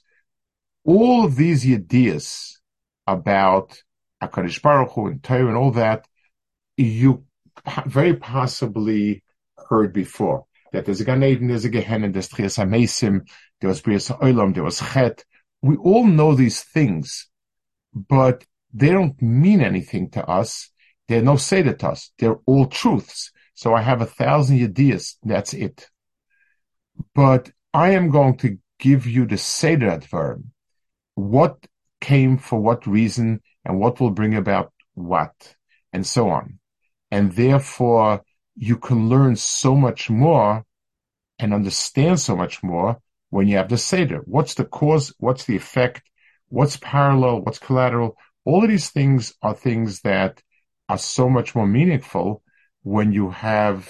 all 0.84 1.25
of 1.25 1.36
these 1.36 1.66
ideas 1.66 2.60
about 3.08 3.82
Hakadosh 4.22 4.62
Baruch 4.62 4.92
Hu 4.94 5.08
and 5.08 5.24
Torah 5.24 5.48
and 5.48 5.58
all 5.58 5.72
that, 5.72 6.08
you 6.78 7.25
very 7.86 8.16
possibly 8.16 9.24
heard 9.70 9.94
before. 9.94 10.46
That 10.72 10.86
there's 10.86 11.01
a 11.01 11.06
Gan 11.06 11.24
Eden, 11.24 11.50
there's 11.50 11.66
a 11.66 11.70
Gehenna, 11.70 12.12
there's 12.12 12.30
Techias 12.30 12.58
HaMeisim, 12.58 13.28
there 13.60 13.68
was 13.68 13.82
Brias 13.82 14.18
Olam, 14.20 14.54
there 14.54 14.63
was 14.63 14.80
Chet. 14.80 15.25
We 15.62 15.75
all 15.75 16.06
know 16.06 16.34
these 16.34 16.63
things, 16.63 17.28
but 17.94 18.46
they 18.74 18.90
don't 18.90 19.22
mean 19.22 19.62
anything 19.62 20.10
to 20.12 20.25
us 20.25 20.71
they're 21.12 21.22
no 21.22 21.36
Seder 21.36 21.74
to 21.74 21.89
us. 21.89 22.12
They're 22.18 22.39
all 22.46 22.68
truths. 22.68 23.32
So 23.53 23.74
I 23.74 23.82
have 23.82 24.01
a 24.01 24.06
thousand 24.06 24.63
ideas. 24.63 25.18
That's 25.24 25.53
it. 25.53 25.89
But 27.13 27.51
I 27.74 27.91
am 27.91 28.10
going 28.10 28.38
to 28.38 28.58
give 28.80 29.06
you 29.06 29.25
the 29.25 29.38
Seder 29.38 29.89
Advarim. 29.89 30.46
What 31.15 31.68
came 32.00 32.38
for 32.38 32.60
what 32.60 32.88
reason 32.88 33.41
and 33.65 33.80
what 33.80 34.00
will 34.00 34.12
bring 34.12 34.36
about 34.36 34.74
what 34.94 35.56
and 35.94 36.08
so 36.08 36.30
on. 36.30 36.60
And 37.12 37.34
therefore 37.34 38.24
you 38.56 38.77
can 38.77 39.10
learn 39.10 39.36
so 39.36 39.75
much 39.75 40.10
more 40.10 40.65
and 41.39 41.53
understand 41.53 42.20
so 42.20 42.36
much 42.36 42.63
more 42.63 43.00
when 43.30 43.48
you 43.48 43.58
have 43.58 43.70
the 43.70 43.77
Seder. 43.77 44.22
What's 44.25 44.53
the 44.53 44.65
cause? 44.65 45.13
What's 45.20 45.46
the 45.46 45.56
effect? 45.56 46.03
What's 46.50 46.77
parallel? 46.77 47.41
What's 47.41 47.60
collateral? 47.60 48.18
All 48.46 48.63
of 48.63 48.70
these 48.70 48.89
things 48.89 49.34
are 49.41 49.53
things 49.53 50.01
that 50.01 50.41
are 50.91 50.98
so 50.98 51.29
much 51.29 51.55
more 51.55 51.65
meaningful 51.65 52.43
when 52.83 53.13
you 53.13 53.29
have 53.29 53.89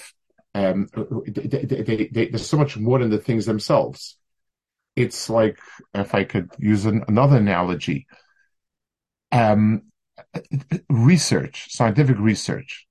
um, 0.54 0.86
they, 1.26 1.64
they, 1.64 2.08
they, 2.12 2.28
there's 2.28 2.46
so 2.46 2.56
much 2.56 2.76
more 2.76 3.00
than 3.00 3.10
the 3.10 3.18
things 3.18 3.44
themselves. 3.44 4.18
It's 4.94 5.28
like 5.28 5.58
if 5.94 6.14
I 6.14 6.22
could 6.22 6.50
use 6.58 6.84
an, 6.84 7.02
another 7.08 7.38
analogy, 7.38 8.06
um, 9.32 9.82
research, 10.88 11.72
scientific 11.72 12.18
research. 12.18 12.86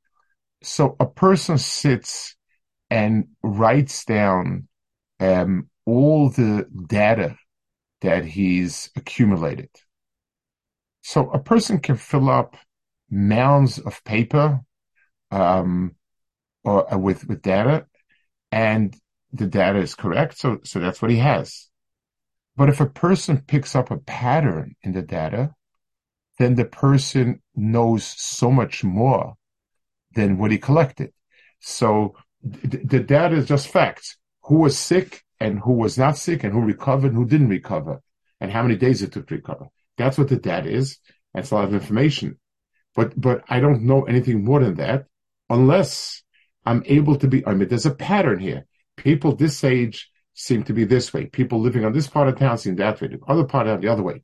So 0.61 0.97
a 0.99 1.05
person 1.05 1.57
sits 1.57 2.35
and 2.89 3.27
writes 3.41 4.03
down 4.03 4.67
um, 5.21 5.69
all 5.85 6.29
the 6.29 6.67
data 6.87 7.37
that 8.01 8.25
he's 8.25 8.89
accumulated. 8.97 9.69
So 11.03 11.29
a 11.29 11.39
person 11.39 11.79
can 11.79 11.95
fill 11.95 12.29
up 12.29 12.57
mounds 13.11 13.77
of 13.77 14.03
paper 14.03 14.61
um, 15.29 15.95
or 16.63 16.91
uh, 16.91 16.97
with 16.97 17.27
with 17.27 17.41
data, 17.41 17.85
and 18.51 18.95
the 19.33 19.47
data 19.47 19.79
is 19.79 19.95
correct. 19.95 20.37
So 20.37 20.59
so 20.63 20.79
that's 20.79 21.01
what 21.01 21.11
he 21.11 21.17
has. 21.17 21.69
But 22.55 22.69
if 22.69 22.79
a 22.81 22.85
person 22.85 23.43
picks 23.45 23.75
up 23.75 23.91
a 23.91 23.97
pattern 23.97 24.75
in 24.81 24.93
the 24.93 25.01
data, 25.01 25.53
then 26.37 26.55
the 26.55 26.65
person 26.65 27.41
knows 27.55 28.03
so 28.03 28.51
much 28.51 28.83
more 28.83 29.35
than 30.13 30.37
what 30.37 30.51
he 30.51 30.57
collected. 30.57 31.13
So 31.59 32.15
th- 32.43 32.83
the 32.85 32.99
data 32.99 33.35
is 33.35 33.47
just 33.47 33.67
facts. 33.67 34.17
Who 34.45 34.55
was 34.55 34.77
sick 34.77 35.23
and 35.39 35.59
who 35.59 35.73
was 35.73 35.97
not 35.97 36.17
sick 36.17 36.43
and 36.43 36.53
who 36.53 36.61
recovered 36.61 37.09
and 37.09 37.15
who 37.15 37.25
didn't 37.25 37.49
recover 37.49 38.01
and 38.39 38.51
how 38.51 38.63
many 38.63 38.75
days 38.75 39.01
it 39.01 39.11
took 39.11 39.27
to 39.27 39.35
recover. 39.35 39.67
That's 39.97 40.17
what 40.17 40.29
the 40.29 40.35
data 40.35 40.69
is. 40.69 40.97
That's 41.33 41.51
a 41.51 41.55
lot 41.55 41.65
of 41.65 41.73
information. 41.73 42.39
But 42.95 43.19
but 43.19 43.43
I 43.47 43.59
don't 43.59 43.83
know 43.83 44.03
anything 44.03 44.43
more 44.43 44.59
than 44.59 44.75
that 44.75 45.05
unless 45.49 46.23
I'm 46.65 46.83
able 46.85 47.17
to 47.17 47.27
be. 47.27 47.45
I 47.45 47.53
mean, 47.53 47.67
there's 47.69 47.85
a 47.85 47.95
pattern 47.95 48.39
here. 48.39 48.65
People 48.97 49.35
this 49.35 49.63
age 49.63 50.09
seem 50.33 50.63
to 50.63 50.73
be 50.73 50.83
this 50.83 51.13
way. 51.13 51.25
People 51.25 51.59
living 51.59 51.85
on 51.85 51.93
this 51.93 52.07
part 52.07 52.27
of 52.27 52.37
town 52.37 52.57
seem 52.57 52.75
that 52.77 53.01
way. 53.01 53.07
The 53.07 53.19
other 53.27 53.45
part 53.45 53.67
of 53.67 53.73
town, 53.73 53.81
the 53.81 53.87
other 53.87 54.03
way. 54.03 54.23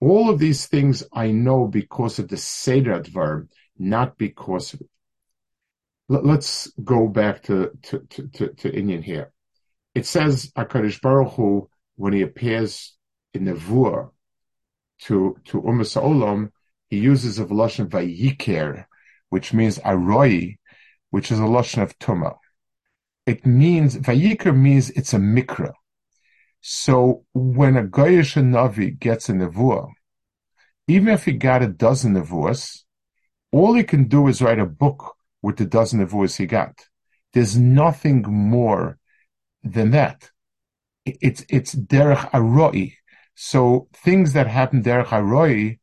All 0.00 0.30
of 0.30 0.38
these 0.38 0.66
things 0.66 1.02
I 1.12 1.30
know 1.32 1.66
because 1.66 2.18
of 2.18 2.28
the 2.28 2.36
Seder 2.36 3.02
verb, 3.02 3.48
not 3.78 4.16
because 4.16 4.74
of 4.74 4.80
it. 4.82 4.88
Let's 6.08 6.72
go 6.82 7.08
back 7.08 7.42
to 7.44 7.72
to 7.82 7.98
to, 8.10 8.28
to, 8.28 8.48
to 8.48 8.70
Inyan 8.70 9.04
here. 9.04 9.32
It 9.94 10.06
says 10.06 10.50
Hakadosh 10.56 11.00
Baruch 11.02 11.34
Hu 11.34 11.68
when 11.96 12.12
he 12.12 12.22
appears 12.22 12.96
in 13.34 13.44
the 13.44 13.54
Vur 13.54 14.10
to 15.02 15.36
to 15.46 15.60
Umas 15.60 16.00
Olam, 16.00 16.50
he 16.88 16.98
uses 16.98 17.38
a 17.38 17.44
Lashon 17.44 17.88
Vayiker, 17.88 18.86
which 19.28 19.52
means 19.52 19.78
Aroi, 19.78 20.58
which 21.10 21.30
is 21.30 21.38
a 21.38 21.42
Lashon 21.42 21.82
of 21.82 21.98
Tuma. 21.98 22.36
It 23.26 23.44
means, 23.44 23.96
Vayiker 23.98 24.56
means 24.56 24.90
it's 24.90 25.12
a 25.12 25.18
Mikra. 25.18 25.72
So 26.60 27.24
when 27.34 27.76
a 27.76 27.84
Goyish 27.84 28.42
Navi 28.42 28.98
gets 28.98 29.28
a 29.28 29.32
Nevuah, 29.32 29.90
even 30.88 31.08
if 31.08 31.26
he 31.26 31.32
got 31.32 31.62
a 31.62 31.68
dozen 31.68 32.14
Nevuahs, 32.14 32.84
all 33.52 33.74
he 33.74 33.84
can 33.84 34.08
do 34.08 34.26
is 34.28 34.42
write 34.42 34.58
a 34.58 34.66
book 34.66 35.14
with 35.42 35.56
the 35.56 35.66
dozen 35.66 36.04
Nevuahs 36.04 36.36
he 36.36 36.46
got. 36.46 36.86
There's 37.34 37.56
nothing 37.56 38.22
more 38.22 38.98
than 39.62 39.90
that. 39.90 40.30
It's, 41.04 41.44
it's 41.48 41.74
Derech 41.74 42.30
Aroi. 42.30 42.94
So 43.34 43.88
things 43.92 44.32
that 44.32 44.46
happen 44.46 44.82
Derech 44.82 45.06
Aroi 45.06 45.78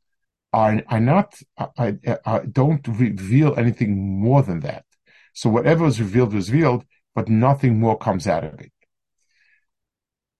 are, 0.55 0.81
are 0.87 1.01
not, 1.01 1.37
I, 1.77 1.97
I, 2.25 2.39
don't 2.39 2.87
reveal 2.87 3.55
anything 3.57 4.21
more 4.21 4.41
than 4.41 4.61
that. 4.61 4.85
So 5.33 5.49
whatever 5.49 5.85
is 5.85 5.99
revealed 5.99 6.33
was 6.33 6.49
revealed, 6.49 6.85
but 7.13 7.27
nothing 7.27 7.77
more 7.77 7.97
comes 7.97 8.25
out 8.25 8.45
of 8.45 8.61
it. 8.61 8.71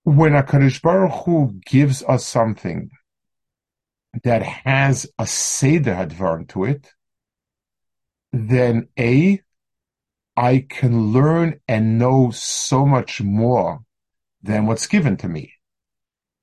When 0.04 0.34
a 0.34 0.42
Kadosh 0.42 0.82
Baruch 0.82 1.26
Hu 1.26 1.60
gives 1.66 2.02
us 2.04 2.26
something 2.26 2.92
that 4.24 4.42
has 4.42 5.06
a 5.20 5.28
Seder 5.28 5.96
Hadvar 5.96 6.48
to 6.50 6.64
it, 6.64 6.94
then 8.32 8.88
A, 8.98 9.42
I 10.38 10.66
can 10.70 11.12
learn 11.12 11.60
and 11.68 12.00
know 12.00 12.32
so 12.32 12.86
much 12.86 13.22
more 13.22 13.82
than 14.42 14.66
what's 14.66 14.88
given 14.88 15.18
to 15.18 15.28
me. 15.28 15.56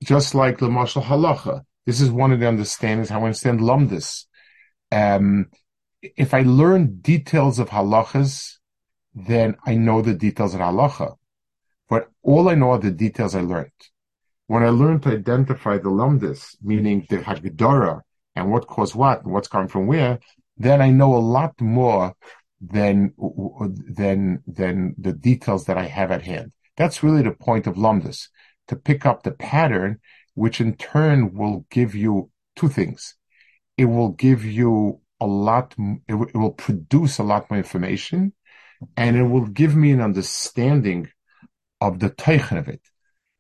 Just 0.05 0.35
like 0.35 0.59
the 0.59 0.69
Marshal 0.69 1.03
Halacha, 1.03 1.63
This 1.87 2.01
is 2.01 2.11
one 2.11 2.33
of 2.33 2.41
the 2.41 2.49
understandings 2.49 3.09
how 3.09 3.21
I 3.21 3.25
understand 3.25 3.61
lumdis. 3.61 4.25
Um, 4.91 5.47
if 6.03 6.35
I 6.35 6.43
learn 6.43 7.01
details 7.01 7.59
of 7.59 7.71
halachas, 7.71 8.59
then 9.15 9.57
I 9.67 9.75
know 9.75 10.03
the 10.03 10.15
details 10.15 10.55
of 10.55 10.61
halacha. 10.61 11.17
But 11.89 12.09
all 12.23 12.49
I 12.49 12.55
know 12.55 12.71
are 12.71 12.79
the 12.79 12.91
details 12.91 13.35
I 13.35 13.41
learned. 13.41 13.71
When 14.47 14.63
I 14.63 14.69
learned 14.69 15.03
to 15.05 15.11
identify 15.11 15.79
the 15.79 15.91
lumdis, 15.91 16.57
meaning 16.63 17.07
the 17.09 17.19
hagdara 17.19 18.01
and 18.37 18.51
what 18.51 18.67
caused 18.67 18.95
what 18.95 19.25
and 19.25 19.33
what's 19.33 19.49
coming 19.49 19.69
from 19.69 19.87
where, 19.87 20.19
then 20.57 20.81
I 20.81 20.91
know 20.91 21.15
a 21.15 21.19
lot 21.19 21.61
more 21.61 22.15
than 22.61 23.13
than 23.99 24.43
than 24.47 24.95
the 24.99 25.13
details 25.13 25.65
that 25.67 25.79
I 25.79 25.87
have 25.87 26.11
at 26.11 26.23
hand. 26.23 26.53
That's 26.77 27.03
really 27.03 27.23
the 27.23 27.33
point 27.33 27.67
of 27.67 27.75
lumdis, 27.77 28.29
to 28.69 28.77
pick 28.77 29.05
up 29.05 29.23
the 29.23 29.33
pattern, 29.33 30.01
which 30.35 30.61
in 30.61 30.77
turn 30.77 31.35
will 31.35 31.67
give 31.71 31.95
you 31.95 32.31
two 32.57 32.69
things. 32.69 33.17
It 33.77 33.87
will 33.87 34.11
give 34.11 34.45
you 34.45 35.01
a 35.21 35.27
lot, 35.27 35.75
it, 35.79 36.13
w- 36.13 36.31
it 36.33 36.37
will 36.37 36.53
produce 36.53 37.19
a 37.19 37.23
lot 37.23 37.51
more 37.51 37.59
information, 37.59 38.33
and 38.97 39.17
it 39.17 39.25
will 39.25 39.47
give 39.47 39.77
me 39.77 39.93
an 39.93 40.01
understanding 40.01 41.09
of 41.81 41.99
the 41.99 42.11
teichen 42.11 42.59
of 42.59 42.69
it. 42.69 42.81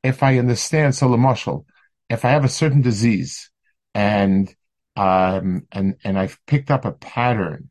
If 0.02 0.22
I 0.22 0.38
understand, 0.38 0.94
so 0.94 1.08
Marshall, 1.16 1.66
if 2.08 2.24
I 2.24 2.30
have 2.30 2.44
a 2.44 2.48
certain 2.48 2.82
disease 2.82 3.50
and 3.94 4.54
um, 4.96 5.66
and 5.72 5.96
and 6.04 6.18
I've 6.18 6.38
picked 6.46 6.70
up 6.70 6.84
a 6.84 6.92
pattern 6.92 7.70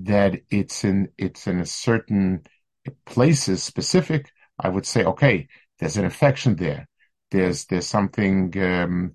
that 0.00 0.40
it's 0.50 0.84
in 0.84 1.08
it's 1.18 1.46
in 1.46 1.60
a 1.60 1.66
certain 1.66 2.44
places 3.06 3.62
specific, 3.62 4.30
I 4.58 4.68
would 4.68 4.86
say, 4.86 5.04
okay, 5.04 5.48
there's 5.78 5.96
an 5.96 6.04
infection 6.04 6.56
there. 6.56 6.88
There's 7.30 7.64
there's 7.66 7.86
something 7.86 8.56
um, 8.62 9.12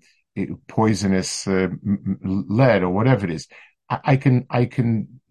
poisonous 0.67 1.47
uh, 1.47 1.69
lead 2.23 2.83
or 2.83 2.89
whatever 2.89 3.25
it 3.25 3.31
is. 3.31 3.47
I, 3.89 3.99
I 4.03 4.15
can 4.17 4.45
I 4.49 4.65
can 4.65 5.21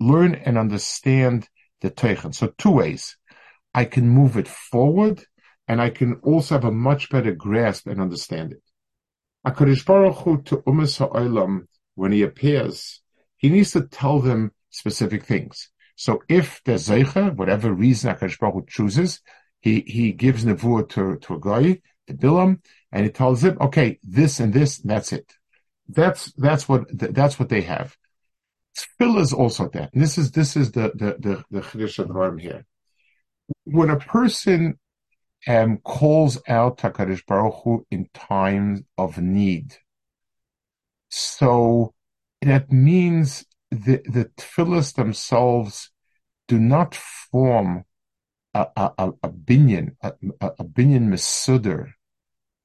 learn 0.00 0.34
and 0.34 0.58
understand 0.58 1.48
the 1.80 1.90
teichen. 1.90 2.34
So 2.34 2.52
two 2.58 2.70
ways, 2.70 3.16
I 3.72 3.84
can 3.84 4.08
move 4.08 4.36
it 4.36 4.48
forward, 4.48 5.24
and 5.68 5.80
I 5.80 5.90
can 5.90 6.14
also 6.22 6.56
have 6.56 6.64
a 6.64 6.70
much 6.70 7.10
better 7.10 7.32
grasp 7.32 7.86
and 7.86 8.00
understand 8.00 8.52
it. 8.52 8.62
HaKadosh 9.46 9.84
Baruch 9.84 10.16
Hu 10.18 10.42
to 10.42 10.56
Umas 10.66 10.98
Ha'olam, 10.98 11.66
when 11.94 12.12
he 12.12 12.22
appears, 12.22 13.02
he 13.36 13.50
needs 13.50 13.72
to 13.72 13.82
tell 13.82 14.20
them 14.20 14.52
specific 14.70 15.24
things. 15.24 15.70
So 15.96 16.22
if 16.28 16.62
the 16.64 16.72
Zeicha, 16.72 17.34
whatever 17.36 17.72
reason 17.72 18.14
HaKadosh 18.14 18.38
Baruch 18.38 18.54
Hu 18.54 18.64
chooses, 18.66 19.20
he, 19.60 19.80
he 19.86 20.12
gives 20.12 20.44
Nevuah 20.44 20.88
to, 20.90 21.16
to 21.16 21.34
a 21.34 21.40
guy, 21.40 21.80
Bilam, 22.08 22.60
and 22.92 23.04
he 23.04 23.10
tells 23.10 23.42
him, 23.42 23.56
okay, 23.60 23.98
this 24.02 24.40
and 24.40 24.52
this, 24.52 24.80
and 24.80 24.90
that's 24.90 25.12
it. 25.12 25.32
That's, 25.88 26.32
that's 26.32 26.68
what, 26.68 26.86
that's 26.92 27.38
what 27.38 27.48
they 27.48 27.62
have. 27.62 27.96
Tefillah 28.76 29.20
is 29.20 29.32
also 29.32 29.68
that. 29.68 29.90
And 29.92 30.02
this 30.02 30.18
is, 30.18 30.32
this 30.32 30.56
is 30.56 30.72
the, 30.72 30.92
the, 30.94 31.16
the, 31.18 31.44
the 31.50 31.60
Chiddush 31.60 32.40
here. 32.40 32.66
When 33.64 33.90
a 33.90 33.98
person 33.98 34.78
um, 35.46 35.78
calls 35.78 36.40
out 36.48 36.78
Takarish 36.78 37.26
Baruch 37.26 37.54
Hu 37.64 37.86
in 37.90 38.08
times 38.14 38.82
of 38.96 39.18
need. 39.18 39.76
So 41.10 41.94
that 42.42 42.72
means 42.72 43.44
the, 43.70 44.02
the 44.06 44.30
tefillahs 44.36 44.94
themselves 44.94 45.90
do 46.48 46.58
not 46.58 46.94
form 46.94 47.84
a, 48.54 48.66
a, 48.76 49.12
a 49.22 49.28
binyan, 49.28 49.96
a, 50.02 50.12
a 50.40 50.64
binyan 50.64 51.08
mesuder 51.08 51.92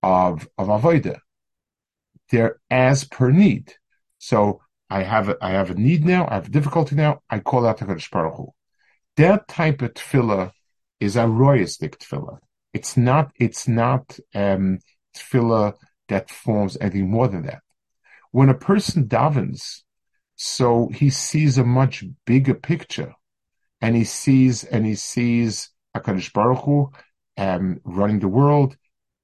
of, 0.04 0.48
of 0.58 0.68
avodah. 0.68 1.20
They're 2.30 2.60
as 2.70 3.06
per 3.06 3.32
need. 3.32 3.74
So 4.20 4.62
I 4.90 5.04
have 5.04 5.30
a, 5.30 5.38
I 5.42 5.52
have 5.52 5.70
a 5.70 5.76
need 5.76 6.06
now, 6.06 6.28
I 6.30 6.36
have 6.36 6.48
a 6.48 6.52
difficulty 6.52 6.96
now, 6.96 7.22
I 7.30 7.40
call 7.40 7.66
out 7.66 7.80
Takarish 7.80 8.10
Baruch 8.12 8.36
Hu. 8.36 8.54
That 9.18 9.48
type 9.48 9.82
of 9.82 9.94
tefillah 9.94 10.52
is 11.00 11.16
a 11.16 11.24
royistic 11.24 11.98
tefillah. 11.98 12.40
It's 12.74 12.96
not, 12.98 13.32
it's 13.36 13.68
not, 13.68 14.20
um, 14.36 14.80
tefillah 15.16 15.74
that 16.08 16.30
forms 16.30 16.78
anything 16.80 17.10
more 17.10 17.28
than 17.28 17.44
that. 17.44 17.62
When 18.32 18.50
a 18.50 18.54
person 18.54 19.08
davens, 19.08 19.82
so 20.36 20.90
he 20.94 21.10
sees 21.10 21.58
a 21.58 21.64
much 21.64 22.04
bigger 22.26 22.54
picture 22.54 23.14
and 23.82 23.96
he 23.96 24.04
sees, 24.04 24.64
and 24.64 24.86
he 24.86 24.96
sees 24.96 25.72
HaKadosh 26.02 26.34
Baruch 26.34 26.64
Hu, 26.64 26.92
um, 27.38 27.80
running 27.84 28.20
the 28.20 28.28
world, 28.28 28.76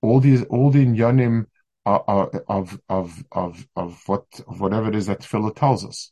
all 0.02 0.20
these, 0.20 0.44
all 0.46 0.70
the 0.72 0.86
inyanim 0.86 1.46
of, 1.86 2.30
of, 2.48 2.80
of, 2.90 3.68
of, 3.76 4.04
what, 4.08 4.26
of 4.48 4.60
whatever 4.60 4.90
it 4.90 4.96
is 4.96 5.08
that 5.08 5.22
tefillah 5.22 5.56
tells 5.56 5.86
us. 5.86 6.12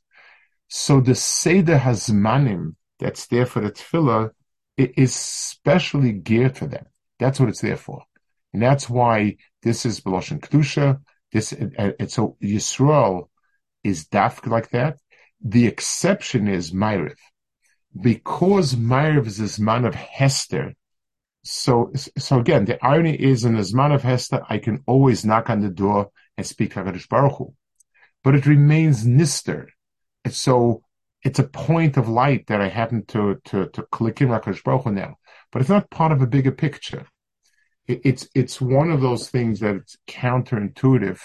So 0.68 1.02
the 1.02 1.16
Seder 1.16 1.78
Hazmanim 1.78 2.76
that's 3.00 3.28
there 3.28 3.46
for 3.46 3.60
the 3.62 3.72
tefillah 3.72 4.32
is 4.78 5.16
specially 5.16 6.12
geared 6.12 6.58
for 6.58 6.66
them. 6.66 6.86
That's 7.20 7.40
what 7.40 7.50
it's 7.50 7.62
there 7.62 7.78
for. 7.78 8.04
And 8.54 8.62
that's 8.62 8.90
why 8.90 9.38
this 9.62 9.86
is 9.86 10.02
Beloshin 10.02 10.40
Kedusha. 10.40 11.00
This, 11.32 11.52
and, 11.52 12.12
so 12.12 12.38
Yisrael 12.42 13.30
is 13.84 14.06
dafk 14.06 14.48
like 14.48 14.70
that. 14.72 14.98
The 15.44 15.68
exception 15.68 16.48
is 16.48 16.72
Ma'ariv. 16.72 17.18
Because 18.00 18.76
Ma'ariv 18.76 19.28
is 19.28 19.38
this 19.38 19.60
man 19.60 19.86
of 19.86 19.96
Hester. 19.96 20.74
So, 21.44 21.92
so 22.18 22.40
again, 22.40 22.66
the 22.66 22.84
irony 22.84 23.16
is 23.16 23.46
in 23.46 23.56
this 23.56 23.74
man 23.74 23.92
of 23.92 24.02
Hester, 24.02 24.42
I 24.50 24.58
can 24.58 24.84
always 24.88 25.26
knock 25.26 25.50
on 25.50 25.62
the 25.62 25.70
door 25.70 26.10
and 26.38 26.48
speak 26.48 26.74
HaKadosh 26.74 27.10
Baruch 27.10 27.38
Hu. 27.38 27.54
But 28.24 28.36
it 28.36 28.46
remains 28.46 29.06
Nister. 29.06 29.68
And 30.24 30.34
so 30.34 30.84
it's 31.24 31.40
a 31.40 31.44
point 31.44 31.98
of 31.98 32.08
light 32.10 32.48
that 32.48 32.62
I 32.62 32.70
happen 32.70 33.06
to, 33.08 33.40
to, 33.46 33.68
to 33.68 33.84
click 33.84 34.22
in 34.22 34.30
HaKadosh 34.30 34.64
Baruch 34.64 34.86
Hu 34.86 34.92
now. 34.92 35.18
But 35.52 35.62
it's 35.62 35.70
not 35.70 35.90
part 35.90 36.12
of 36.12 36.22
a 36.22 36.28
bigger 36.28 36.52
picture 36.52 37.06
it's 37.88 38.28
it's 38.34 38.62
one 38.62 38.92
of 38.92 39.02
those 39.02 39.30
things 39.30 39.60
that 39.60 39.76
it's 39.76 39.98
counterintuitive. 40.08 41.20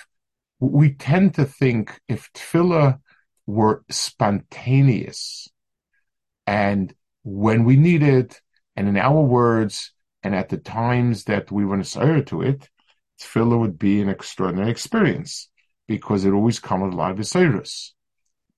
We 0.60 0.94
tend 0.94 1.34
to 1.34 1.44
think 1.44 2.00
if 2.08 2.30
tefillah 2.32 2.98
were 3.46 3.84
spontaneous, 3.90 5.48
and 6.48 6.94
when 7.24 7.64
we 7.64 7.76
need 7.76 8.02
it, 8.02 8.40
and 8.74 8.88
in 8.88 8.96
our 8.96 9.20
words, 9.20 9.92
and 10.22 10.34
at 10.34 10.48
the 10.48 10.56
times 10.56 11.24
that 11.24 11.52
we 11.52 11.62
to 11.84 11.90
say 11.90 12.22
to 12.22 12.40
it, 12.40 12.70
tefillah 13.20 13.60
would 13.60 13.78
be 13.78 14.00
an 14.00 14.08
extraordinary 14.08 14.70
experience 14.70 15.50
because 15.86 16.24
it 16.24 16.32
always 16.32 16.58
comes 16.58 16.94
with 16.94 17.10
of 17.10 17.18
Isiris. 17.18 17.90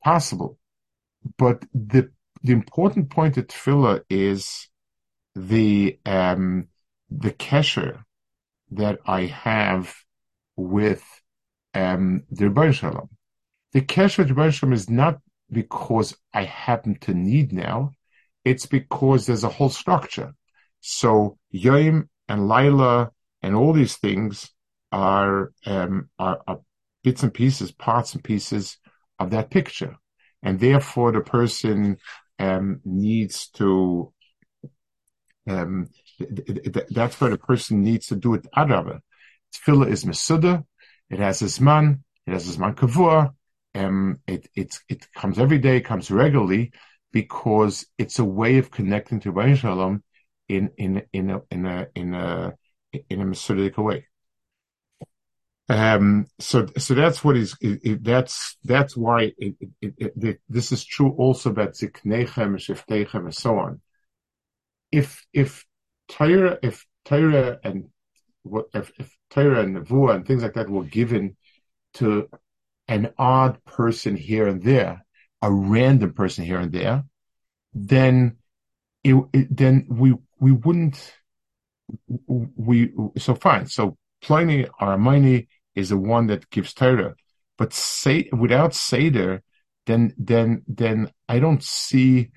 Possible. 0.04 0.56
But 1.36 1.64
the 1.74 2.12
the 2.44 2.52
important 2.52 3.10
point 3.10 3.36
of 3.38 3.48
tefillah 3.48 4.02
is 4.08 4.68
the 5.34 5.98
um, 6.06 6.68
the 7.10 7.32
kesher 7.32 8.04
that 8.70 9.00
I 9.04 9.22
have 9.26 9.92
with 10.54 11.02
um, 11.74 12.22
the 12.30 12.44
Ribono 12.44 12.72
Shel 12.72 12.92
Olam. 12.92 13.08
The 13.72 13.80
kesher 13.80 14.18
with 14.18 14.28
Ribono 14.28 14.52
Shel 14.52 14.68
Olam 14.68 14.74
is 14.74 14.88
not 14.88 15.18
because 15.50 16.16
I 16.32 16.44
happen 16.44 16.98
to 17.00 17.14
need 17.14 17.52
now. 17.52 17.92
It's 18.44 18.66
because 18.66 19.26
there's 19.26 19.44
a 19.44 19.48
whole 19.48 19.68
structure. 19.68 20.34
So 20.80 21.38
Yom 21.50 22.08
and 22.28 22.48
Laila 22.48 23.10
and 23.42 23.54
all 23.54 23.72
these 23.72 23.96
things 23.96 24.50
are, 24.92 25.52
um, 25.66 26.08
are, 26.18 26.40
are 26.46 26.60
bits 27.02 27.22
and 27.22 27.32
pieces, 27.32 27.72
parts 27.72 28.14
and 28.14 28.24
pieces 28.24 28.78
of 29.18 29.30
that 29.30 29.50
picture. 29.50 29.96
And 30.42 30.58
therefore 30.58 31.12
the 31.12 31.20
person 31.20 31.98
um, 32.38 32.80
needs 32.84 33.48
to 33.54 34.12
um, 35.48 35.88
that's 36.90 37.20
where 37.20 37.30
the 37.30 37.38
person 37.38 37.82
needs 37.82 38.06
to 38.06 38.16
do 38.16 38.34
it. 38.34 38.46
Adraba. 38.56 39.00
Tefillah 39.54 39.88
is 39.88 40.04
mesuda. 40.04 40.64
It 41.08 41.18
has 41.18 41.42
its 41.42 41.60
man. 41.60 42.04
It 42.26 42.32
has 42.32 42.48
its 42.48 42.58
man 42.58 42.74
kavua. 42.74 43.34
Um, 43.74 44.18
it, 44.26 44.48
it, 44.54 45.06
comes 45.14 45.38
every 45.38 45.58
day, 45.58 45.80
comes 45.80 46.10
regularly 46.10 46.72
because 47.12 47.86
it's 47.98 48.18
a 48.18 48.24
way 48.24 48.58
of 48.58 48.70
connecting 48.70 49.20
to 49.20 49.32
Ribono 49.32 49.56
Shel 49.56 49.76
Olam 49.76 50.02
in, 50.48 50.70
in, 50.76 51.02
in 51.12 51.30
a, 51.30 51.40
in 51.50 51.66
a, 51.66 51.86
in 51.94 52.14
a, 52.14 52.54
in 53.08 53.20
a 53.20 53.24
Masudic 53.24 53.78
way. 53.78 54.06
Um, 55.68 56.26
so, 56.40 56.66
so 56.78 56.94
that's 56.94 57.22
what 57.22 57.36
is, 57.36 57.56
it, 57.60 57.80
it, 57.84 58.04
that's, 58.04 58.56
that's 58.64 58.96
why 58.96 59.32
it, 59.38 60.40
this 60.48 60.72
is 60.72 60.84
true 60.84 61.10
also 61.16 61.50
about 61.50 61.74
Ziknechem, 61.74 62.56
Shiftechem, 62.56 63.24
and 63.24 63.34
so 63.34 63.56
on. 63.56 63.80
If, 64.90 65.24
if 65.32 65.64
Torah, 66.08 66.58
if 66.60 66.84
Torah 67.04 67.58
and 67.62 67.88
if, 68.74 68.92
if 68.98 69.16
Torah 69.30 69.62
and 69.62 69.76
Nevuah 69.76 70.16
and 70.16 70.26
things 70.26 70.42
like 70.42 70.54
that 70.54 70.68
were 70.68 70.84
given 70.84 71.36
to 71.94 72.28
an 72.90 73.12
odd 73.18 73.64
person 73.64 74.16
here 74.16 74.46
and 74.48 74.62
there, 74.62 75.06
a 75.40 75.50
random 75.50 76.12
person 76.12 76.44
here 76.44 76.58
and 76.58 76.72
there, 76.72 77.04
then 77.72 78.36
it, 79.04 79.14
it 79.32 79.56
then 79.56 79.86
we 79.88 80.14
we 80.38 80.52
wouldn't 80.52 81.14
we 82.26 82.92
so 83.16 83.34
fine. 83.34 83.66
So 83.66 83.96
Ploni 84.22 84.68
or 84.80 84.96
Almoni 84.96 85.46
is 85.74 85.90
the 85.90 85.96
one 85.96 86.26
that 86.26 86.50
gives 86.50 86.74
Torah, 86.74 87.14
But 87.56 87.72
say 87.72 88.28
without 88.32 88.74
Seder, 88.74 89.42
then 89.86 90.12
then 90.18 90.62
then 90.66 91.10
I 91.28 91.38
don't 91.38 91.62
see 91.62 92.30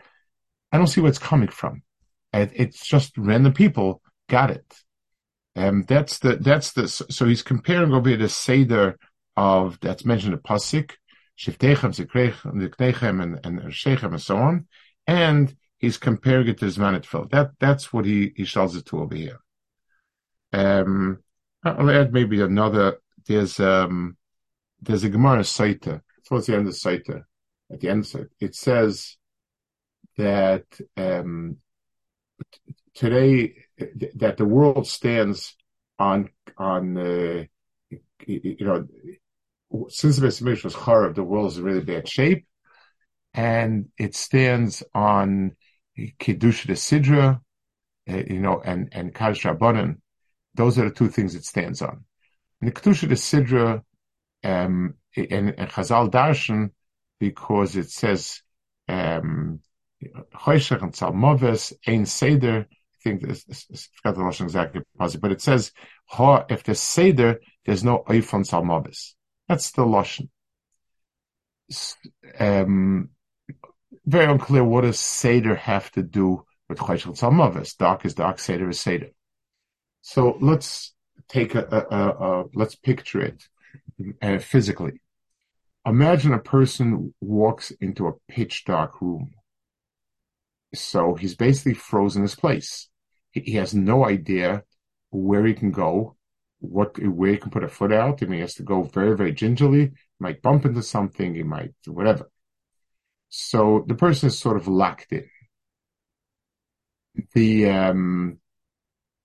I 0.71 0.77
don't 0.77 0.87
see 0.87 1.01
where 1.01 1.09
it's 1.09 1.19
coming 1.19 1.49
from. 1.49 1.81
It's 2.31 2.85
just 2.85 3.17
random 3.17 3.53
people 3.53 4.01
got 4.29 4.49
it. 4.51 4.65
Um, 5.55 5.83
that's 5.87 6.19
the 6.19 6.37
that's 6.37 6.71
the 6.73 6.87
so 6.87 7.25
he's 7.25 7.43
comparing 7.43 7.93
over 7.93 8.09
here 8.09 8.17
the 8.17 8.29
seder 8.29 8.97
of 9.35 9.79
that's 9.81 10.05
mentioned 10.05 10.33
in 10.33 10.39
pasuk 10.39 10.91
shiftechem 11.37 11.93
zikrechem 11.93 13.21
and 13.23 13.39
and 13.43 13.73
shechem 13.73 14.13
and 14.13 14.21
so 14.21 14.37
on, 14.37 14.67
and 15.07 15.55
he's 15.77 15.97
comparing 15.97 16.47
it 16.47 16.57
to 16.59 16.65
Zmanetfil. 16.65 17.29
That 17.31 17.51
that's 17.59 17.91
what 17.91 18.05
he 18.05 18.31
he 18.35 18.45
shows 18.45 18.75
it 18.75 18.85
to 18.87 19.01
over 19.01 19.15
here. 19.15 19.39
Um, 20.53 21.19
I'll 21.63 21.89
add 21.89 22.13
maybe 22.13 22.41
another. 22.41 22.99
There's 23.27 23.59
um 23.59 24.17
there's 24.81 25.03
a 25.03 25.09
Gemara 25.09 25.41
Sotah 25.41 26.01
towards 26.25 26.45
the 26.45 26.55
end 26.55 26.67
of 26.67 26.73
Sotah. 26.73 27.23
At 27.71 27.79
the 27.79 27.89
end 27.89 28.05
of 28.05 28.21
it, 28.21 28.31
it 28.39 28.55
says 28.55 29.17
that 30.17 30.65
um 30.95 31.57
today 32.93 33.55
that 34.15 34.37
the 34.37 34.45
world 34.45 34.87
stands 34.87 35.55
on 35.99 36.29
on 36.57 36.97
uh, 36.97 37.43
you 38.25 38.57
know 38.61 38.87
since 39.89 40.17
the 40.17 40.27
Beis 40.27 40.63
was 40.63 40.75
Charav, 40.75 41.15
the 41.15 41.23
world 41.23 41.51
is 41.51 41.57
in 41.57 41.63
really 41.63 41.81
bad 41.81 42.07
shape, 42.07 42.45
and 43.33 43.89
it 43.97 44.15
stands 44.15 44.83
on 44.93 45.55
Kedusha 45.97 46.67
de 46.67 46.73
Sidra, 46.73 47.41
uh, 48.09 48.23
you 48.27 48.39
know, 48.39 48.61
and 48.63 48.89
and 48.91 49.13
Kaddish 49.13 49.43
Rabbanan. 49.43 49.97
Those 50.55 50.77
are 50.77 50.85
the 50.85 50.95
two 50.95 51.09
things 51.09 51.35
it 51.35 51.45
stands 51.45 51.81
on. 51.81 52.05
And 52.61 52.69
the 52.69 52.73
Kedusha 52.73 53.07
de 53.09 53.15
Sidra 53.15 53.81
um, 54.43 54.95
and, 55.15 55.55
and 55.57 55.69
Chazal 55.69 56.11
Darshan, 56.11 56.71
because 57.19 57.75
it 57.75 57.89
says 57.89 58.41
um, 58.87 59.59
Choshech 60.35 60.81
and 60.81 60.93
Tzalmoves, 60.93 61.73
Ein 61.87 62.05
Seder, 62.05 62.67
I 62.69 63.09
think 63.09 63.27
this, 63.27 63.43
this, 63.43 63.65
I 63.71 63.77
forgot 64.01 64.17
the 64.17 64.23
lashon 64.23 64.43
exactly 64.43 64.81
but 64.97 65.31
it 65.31 65.41
says 65.41 65.71
if 66.49 66.63
there's 66.63 66.79
seder, 66.79 67.41
there's 67.65 67.83
no 67.83 68.03
oifon 68.07 68.45
salmavis. 68.47 69.13
That's 69.53 69.69
the 69.69 69.83
lashon. 69.83 70.29
Um, 72.39 73.09
very 74.03 74.25
unclear. 74.25 74.63
What 74.63 74.81
does 74.81 74.99
seder 74.99 75.53
have 75.53 75.91
to 75.91 76.01
do 76.01 76.43
with 76.67 76.79
chayshel 76.79 77.15
salmavis? 77.15 77.77
Dark 77.77 78.03
is 78.03 78.15
dark, 78.15 78.39
seder 78.39 78.67
is 78.69 78.79
seder. 78.79 79.11
So 80.01 80.39
let's 80.41 80.95
take 81.29 81.53
a, 81.53 81.63
a, 81.65 81.95
a, 81.95 82.09
a 82.09 82.45
let's 82.55 82.73
picture 82.73 83.21
it 83.21 83.43
uh, 84.23 84.39
physically. 84.39 85.01
Imagine 85.85 86.33
a 86.33 86.39
person 86.39 87.13
walks 87.21 87.69
into 87.79 88.07
a 88.07 88.13
pitch 88.27 88.65
dark 88.65 89.01
room. 89.01 89.35
So 90.73 91.13
he's 91.13 91.35
basically 91.35 91.75
frozen 91.75 92.23
his 92.23 92.33
place 92.33 92.89
he 93.33 93.53
has 93.53 93.75
no 93.75 94.03
idea 94.03 94.63
where 95.11 95.45
he 95.45 95.53
can 95.53 95.69
go, 95.69 96.15
what 96.63 96.97
where 96.97 97.31
he 97.31 97.37
can 97.37 97.51
put 97.51 97.63
a 97.63 97.67
foot 97.67 97.91
out. 97.91 98.23
I 98.23 98.25
mean, 98.25 98.35
he 98.35 98.41
has 98.41 98.55
to 98.55 98.63
go 98.63 98.83
very, 98.83 99.15
very 99.17 99.33
gingerly. 99.33 99.85
He 99.87 99.91
might 100.19 100.41
bump 100.41 100.65
into 100.65 100.81
something. 100.81 101.35
He 101.35 101.43
might 101.43 101.73
whatever. 101.85 102.29
So 103.29 103.83
the 103.87 103.95
person 103.95 104.27
is 104.27 104.39
sort 104.39 104.57
of 104.57 104.67
locked 104.67 105.11
in. 105.11 105.29
The 107.33 107.69
um, 107.69 108.39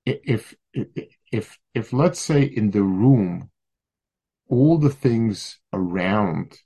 if 0.05 0.55
if 0.74 1.59
if 1.74 1.92
let's 1.92 2.20
say 2.20 2.42
in 2.42 2.70
the 2.70 2.83
room, 2.83 3.51
all 4.48 4.79
the 4.79 4.90
things 4.90 5.61
around 5.72 6.59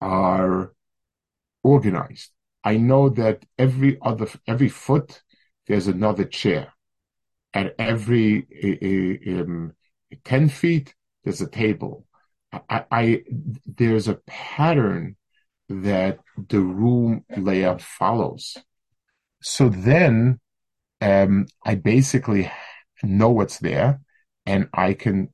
are 0.00 0.74
organized. 1.62 2.30
I 2.62 2.76
know 2.76 3.08
that 3.10 3.44
every 3.58 3.98
other 4.02 4.28
every 4.46 4.68
foot 4.68 5.22
there's 5.66 5.86
another 5.86 6.24
chair. 6.24 6.74
At 7.54 7.74
every 7.78 8.46
um, 9.28 9.72
10 10.24 10.48
feet, 10.48 10.94
there's 11.22 11.40
a 11.40 11.48
table. 11.48 12.06
I, 12.52 12.84
I, 12.90 13.22
there's 13.64 14.08
a 14.08 14.20
pattern 14.26 15.16
that 15.68 16.18
the 16.48 16.60
room 16.60 17.24
layout 17.36 17.80
follows. 17.80 18.56
So 19.42 19.68
then, 19.68 20.40
um, 21.00 21.46
I 21.64 21.76
basically 21.76 22.50
know 23.02 23.30
what's 23.30 23.58
there 23.58 24.00
and 24.46 24.68
I 24.74 24.94
can 24.94 25.30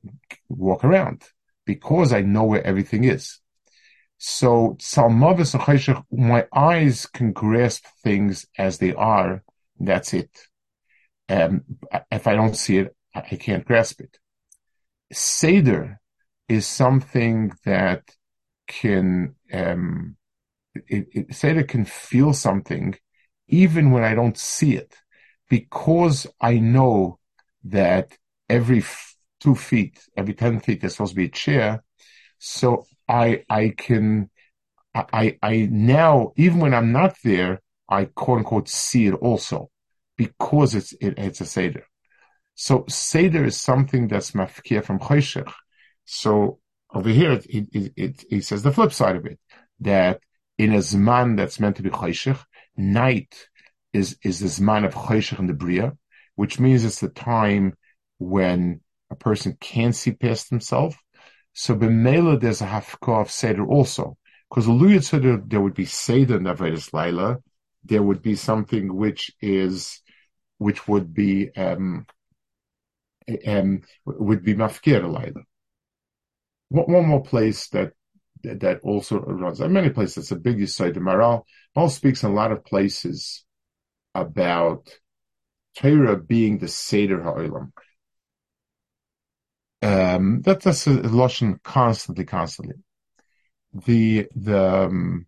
walk 0.49 0.83
around 0.83 1.23
because 1.65 2.13
I 2.13 2.21
know 2.21 2.43
where 2.43 2.65
everything 2.65 3.03
is. 3.03 3.39
So, 4.23 4.77
my 6.11 6.45
eyes 6.53 7.07
can 7.07 7.31
grasp 7.31 7.85
things 8.03 8.45
as 8.57 8.77
they 8.77 8.93
are 8.93 9.43
that's 9.83 10.13
it. 10.13 10.47
Um, 11.31 11.63
if 12.11 12.27
I 12.27 12.35
don't 12.35 12.55
see 12.55 12.77
it, 12.79 12.95
I 13.15 13.21
can't 13.21 13.65
grasp 13.65 14.01
it. 14.01 14.17
Seder 15.11 15.99
is 16.47 16.67
something 16.67 17.51
that 17.65 18.03
can, 18.67 19.35
um, 19.53 20.17
it, 20.75 21.07
it, 21.13 21.35
Seder 21.35 21.63
can 21.63 21.85
feel 21.85 22.33
something 22.33 22.95
even 23.47 23.91
when 23.91 24.03
I 24.03 24.15
don't 24.15 24.37
see 24.37 24.75
it 24.75 24.95
because 25.49 26.27
I 26.41 26.59
know 26.59 27.19
that 27.65 28.17
every 28.49 28.79
f- 28.79 29.15
two 29.41 29.55
feet, 29.55 29.99
every 30.17 30.33
10 30.33 30.59
feet, 30.61 30.81
there's 30.81 30.93
supposed 30.95 31.13
to 31.13 31.17
be 31.17 31.25
a 31.25 31.29
chair. 31.29 31.83
So 32.39 32.85
I, 33.09 33.43
I 33.49 33.69
can, 33.77 34.29
I, 34.95 35.37
I 35.43 35.69
now, 35.71 36.33
even 36.37 36.59
when 36.59 36.75
I'm 36.75 36.93
not 36.93 37.17
there, 37.23 37.61
I 37.89 38.05
quote 38.05 38.39
unquote 38.39 38.69
see 38.69 39.07
it 39.07 39.15
also 39.15 39.70
because 40.25 40.75
it's 40.75 40.93
it, 41.05 41.13
it's 41.17 41.41
a 41.41 41.45
seder. 41.45 41.85
So 42.53 42.85
seder 42.87 43.43
is 43.45 43.59
something 43.59 44.07
that's 44.07 44.31
mafkir 44.31 44.83
from 44.83 44.99
choshech. 44.99 45.51
So 46.05 46.59
over 46.93 47.09
here, 47.09 47.31
it, 47.31 47.45
it, 47.47 47.93
it, 47.95 48.25
it, 48.29 48.41
says 48.45 48.61
the 48.61 48.71
flip 48.71 48.93
side 48.93 49.15
of 49.15 49.25
it 49.25 49.39
that 49.79 50.21
in 50.57 50.73
a 50.73 50.77
zman 50.77 51.37
that's 51.37 51.59
meant 51.59 51.77
to 51.77 51.83
be 51.83 51.89
choshech, 51.89 52.39
night 52.77 53.33
is 53.93 54.17
is 54.23 54.39
the 54.39 54.51
zman 54.55 54.85
of 54.85 54.93
choshech 54.93 55.39
in 55.39 55.47
the 55.47 55.53
bria, 55.53 55.97
which 56.35 56.59
means 56.59 56.85
it's 56.85 56.99
the 56.99 57.09
time 57.09 57.75
when 58.19 58.81
a 59.09 59.15
person 59.15 59.57
can't 59.59 59.95
see 59.95 60.11
past 60.11 60.49
himself. 60.49 60.95
So 61.53 61.75
b'meila 61.75 62.39
there's 62.39 62.61
a 62.61 62.67
hafkah 62.67 63.21
of 63.21 63.31
seder 63.31 63.65
also, 63.65 64.17
because 64.49 64.67
the 64.67 65.43
there 65.47 65.61
would 65.61 65.73
be 65.73 65.85
seder 65.85 66.37
in 66.37 66.43
Avedis 66.43 66.93
Laila, 66.93 67.39
there 67.83 68.03
would 68.03 68.21
be 68.21 68.35
something 68.35 68.95
which 68.95 69.31
is, 69.41 70.01
which 70.61 70.87
would 70.87 71.11
be, 71.11 71.49
um, 71.57 72.05
um, 73.47 73.81
would 74.05 74.43
be 74.43 74.53
mafkir 74.53 75.01
laila. 75.01 75.41
One 76.69 77.07
more 77.07 77.23
place 77.23 77.67
that 77.69 77.93
that 78.43 78.79
also 78.83 79.19
runs. 79.19 79.57
There 79.57 79.67
are 79.67 79.71
many 79.71 79.89
places. 79.89 80.17
It's 80.17 80.31
a 80.31 80.35
big. 80.35 80.59
The 80.59 80.99
Maharal 80.99 81.43
Paul 81.73 81.89
speaks 81.89 82.23
in 82.23 82.31
a 82.31 82.33
lot 82.33 82.51
of 82.51 82.63
places 82.63 83.43
about 84.13 84.87
Torah 85.75 86.17
being 86.17 86.59
the 86.59 86.67
Seder 86.67 87.21
Ha'olam. 87.23 87.71
Um, 89.81 90.41
that, 90.43 90.61
that's 90.61 90.85
a 90.85 90.91
lashon 90.91 91.61
constantly, 91.63 92.25
constantly. 92.25 92.75
The 93.73 94.27
the 94.35 94.85
um, 94.85 95.25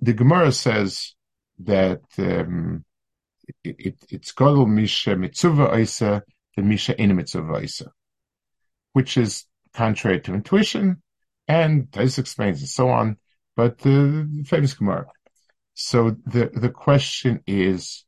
the 0.00 0.12
Gemara 0.12 0.52
says 0.52 1.14
that 1.58 2.02
um, 2.18 2.84
it, 3.44 3.56
it, 3.64 3.96
it's 4.10 4.32
gadol 4.32 4.66
misha 4.66 5.10
mitzuva 5.10 5.78
isa 5.78 6.22
the 6.56 6.62
misha 6.62 7.00
in 7.00 7.10
mitzuva 7.10 7.62
isa, 7.62 7.90
which 8.92 9.16
is 9.16 9.46
contrary 9.74 10.20
to 10.20 10.34
intuition, 10.34 11.02
and 11.48 11.90
this 11.92 12.18
explains 12.18 12.60
and 12.60 12.68
so 12.68 12.88
on. 12.88 13.16
But 13.56 13.78
the 13.78 14.44
famous 14.46 14.74
Gemara. 14.74 15.06
So 15.74 16.16
the 16.26 16.50
the 16.54 16.70
question 16.70 17.40
is, 17.46 18.04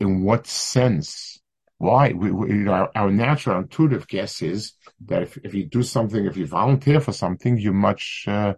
in 0.00 0.22
what 0.22 0.46
sense? 0.46 1.40
Why? 1.78 2.12
We, 2.12 2.30
we, 2.30 2.48
you 2.48 2.64
know, 2.64 2.72
our, 2.72 2.90
our, 2.94 3.10
natural 3.10 3.58
intuitive 3.58 4.06
guess 4.06 4.40
is 4.40 4.74
that 5.06 5.22
if, 5.22 5.36
if 5.38 5.52
you 5.52 5.66
do 5.66 5.82
something, 5.82 6.24
if 6.24 6.36
you 6.36 6.46
volunteer 6.46 7.00
for 7.00 7.12
something, 7.12 7.58
you're 7.58 7.72
much 7.72 8.24
uh, 8.28 8.54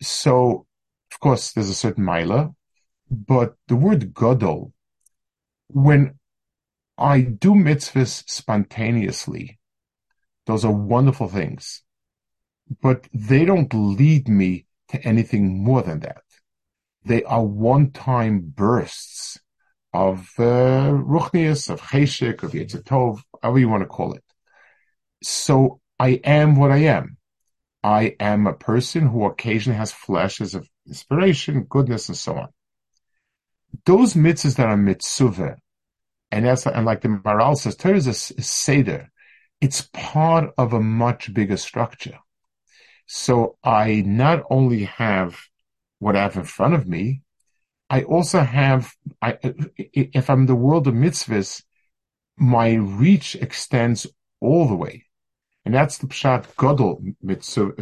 So 0.00 0.66
of 1.12 1.20
course, 1.20 1.52
there's 1.52 1.68
a 1.68 1.74
certain 1.74 2.04
mila, 2.04 2.54
but 3.12 3.54
the 3.68 3.76
word 3.76 4.14
gadol, 4.14 4.72
when 5.68 6.18
I 6.96 7.20
do 7.20 7.50
mitzvahs 7.52 8.28
spontaneously, 8.28 9.58
those 10.46 10.64
are 10.64 10.72
wonderful 10.72 11.28
things, 11.28 11.82
but 12.80 13.06
they 13.12 13.44
don't 13.44 13.72
lead 13.74 14.28
me 14.28 14.66
to 14.88 15.02
anything 15.04 15.62
more 15.62 15.82
than 15.82 16.00
that. 16.00 16.22
They 17.04 17.22
are 17.24 17.44
one-time 17.44 18.52
bursts 18.54 19.38
of 19.92 20.30
uh, 20.38 20.92
ruchnius, 20.92 21.68
of 21.68 21.82
cheshik, 21.82 22.42
of 22.42 22.52
yitzatov, 22.52 23.20
however 23.42 23.58
you 23.58 23.68
want 23.68 23.82
to 23.82 23.88
call 23.88 24.14
it. 24.14 24.24
So 25.22 25.80
I 25.98 26.20
am 26.24 26.56
what 26.56 26.70
I 26.70 26.78
am. 26.78 27.18
I 27.84 28.16
am 28.18 28.46
a 28.46 28.54
person 28.54 29.06
who 29.06 29.26
occasionally 29.26 29.76
has 29.76 29.92
flashes 29.92 30.54
of 30.54 30.68
inspiration, 30.86 31.66
goodness, 31.68 32.08
and 32.08 32.16
so 32.16 32.38
on. 32.38 32.48
Those 33.84 34.14
mitzvahs 34.14 34.56
that 34.56 34.68
are 34.68 34.76
mitzvah, 34.76 35.56
and 36.30 36.46
that's 36.46 36.66
and 36.66 36.86
like 36.86 37.00
the 37.00 37.08
Maharal 37.08 37.56
says, 37.56 37.76
Torah 37.76 37.96
is 37.96 38.06
a, 38.06 38.34
a 38.38 38.42
seder. 38.42 39.10
It's 39.60 39.88
part 39.92 40.50
of 40.58 40.72
a 40.72 40.80
much 40.80 41.32
bigger 41.32 41.56
structure. 41.56 42.18
So 43.06 43.56
I 43.62 44.02
not 44.06 44.42
only 44.50 44.84
have 44.84 45.38
what 45.98 46.16
I 46.16 46.22
have 46.22 46.36
in 46.36 46.44
front 46.44 46.74
of 46.74 46.88
me, 46.88 47.22
I 47.88 48.02
also 48.02 48.40
have, 48.40 48.92
I, 49.20 49.34
uh, 49.44 49.52
if 49.76 50.30
I'm 50.30 50.46
the 50.46 50.54
world 50.54 50.88
of 50.88 50.94
mitzvahs, 50.94 51.62
my 52.38 52.72
reach 52.72 53.36
extends 53.36 54.06
all 54.40 54.66
the 54.66 54.74
way. 54.74 55.04
And 55.64 55.74
that's 55.74 55.98
the 55.98 56.06
Pshat 56.06 56.54
Godel 56.56 57.14
mitzvah. 57.22 57.72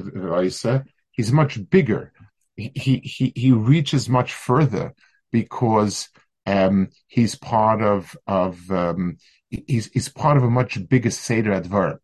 Uh, 0.69 0.81
He's 1.13 1.33
much 1.33 1.71
bigger. 1.71 2.13
He, 2.57 3.01
he, 3.05 3.33
he 3.35 3.53
reaches 3.53 4.09
much 4.09 4.35
further 4.35 4.95
because 5.31 6.09
um, 6.47 6.89
he's 7.07 7.35
part 7.35 7.83
of, 7.83 8.17
of 8.27 8.71
um, 8.71 9.17
he's, 9.49 9.87
he's 9.93 10.09
part 10.09 10.37
of 10.37 10.45
a 10.45 10.51
much 10.51 10.89
bigger 10.89 11.11
Seder 11.11 11.53
Advar. 11.53 11.99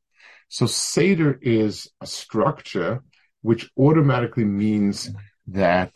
So 0.48 0.66
Seder 0.66 1.38
is 1.42 1.90
a 2.00 2.06
structure 2.06 3.02
which 3.42 3.70
automatically 3.78 4.44
means 4.44 5.10
that 5.48 5.92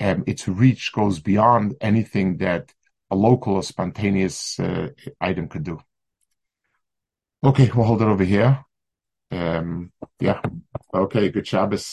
um, 0.00 0.24
its 0.26 0.48
reach 0.48 0.92
goes 0.92 1.20
beyond 1.20 1.74
anything 1.80 2.38
that 2.38 2.72
a 3.10 3.16
local 3.16 3.54
or 3.54 3.62
spontaneous 3.62 4.58
uh, 4.58 4.88
item 5.20 5.48
could 5.48 5.64
do. 5.64 5.78
Okay, 7.42 7.70
we'll 7.74 7.86
hold 7.86 8.02
it 8.02 8.08
over 8.08 8.24
here. 8.24 8.64
Um, 9.30 9.92
yeah. 10.20 10.40
Okay, 10.92 11.28
good 11.28 11.46
Shabbos. 11.46 11.86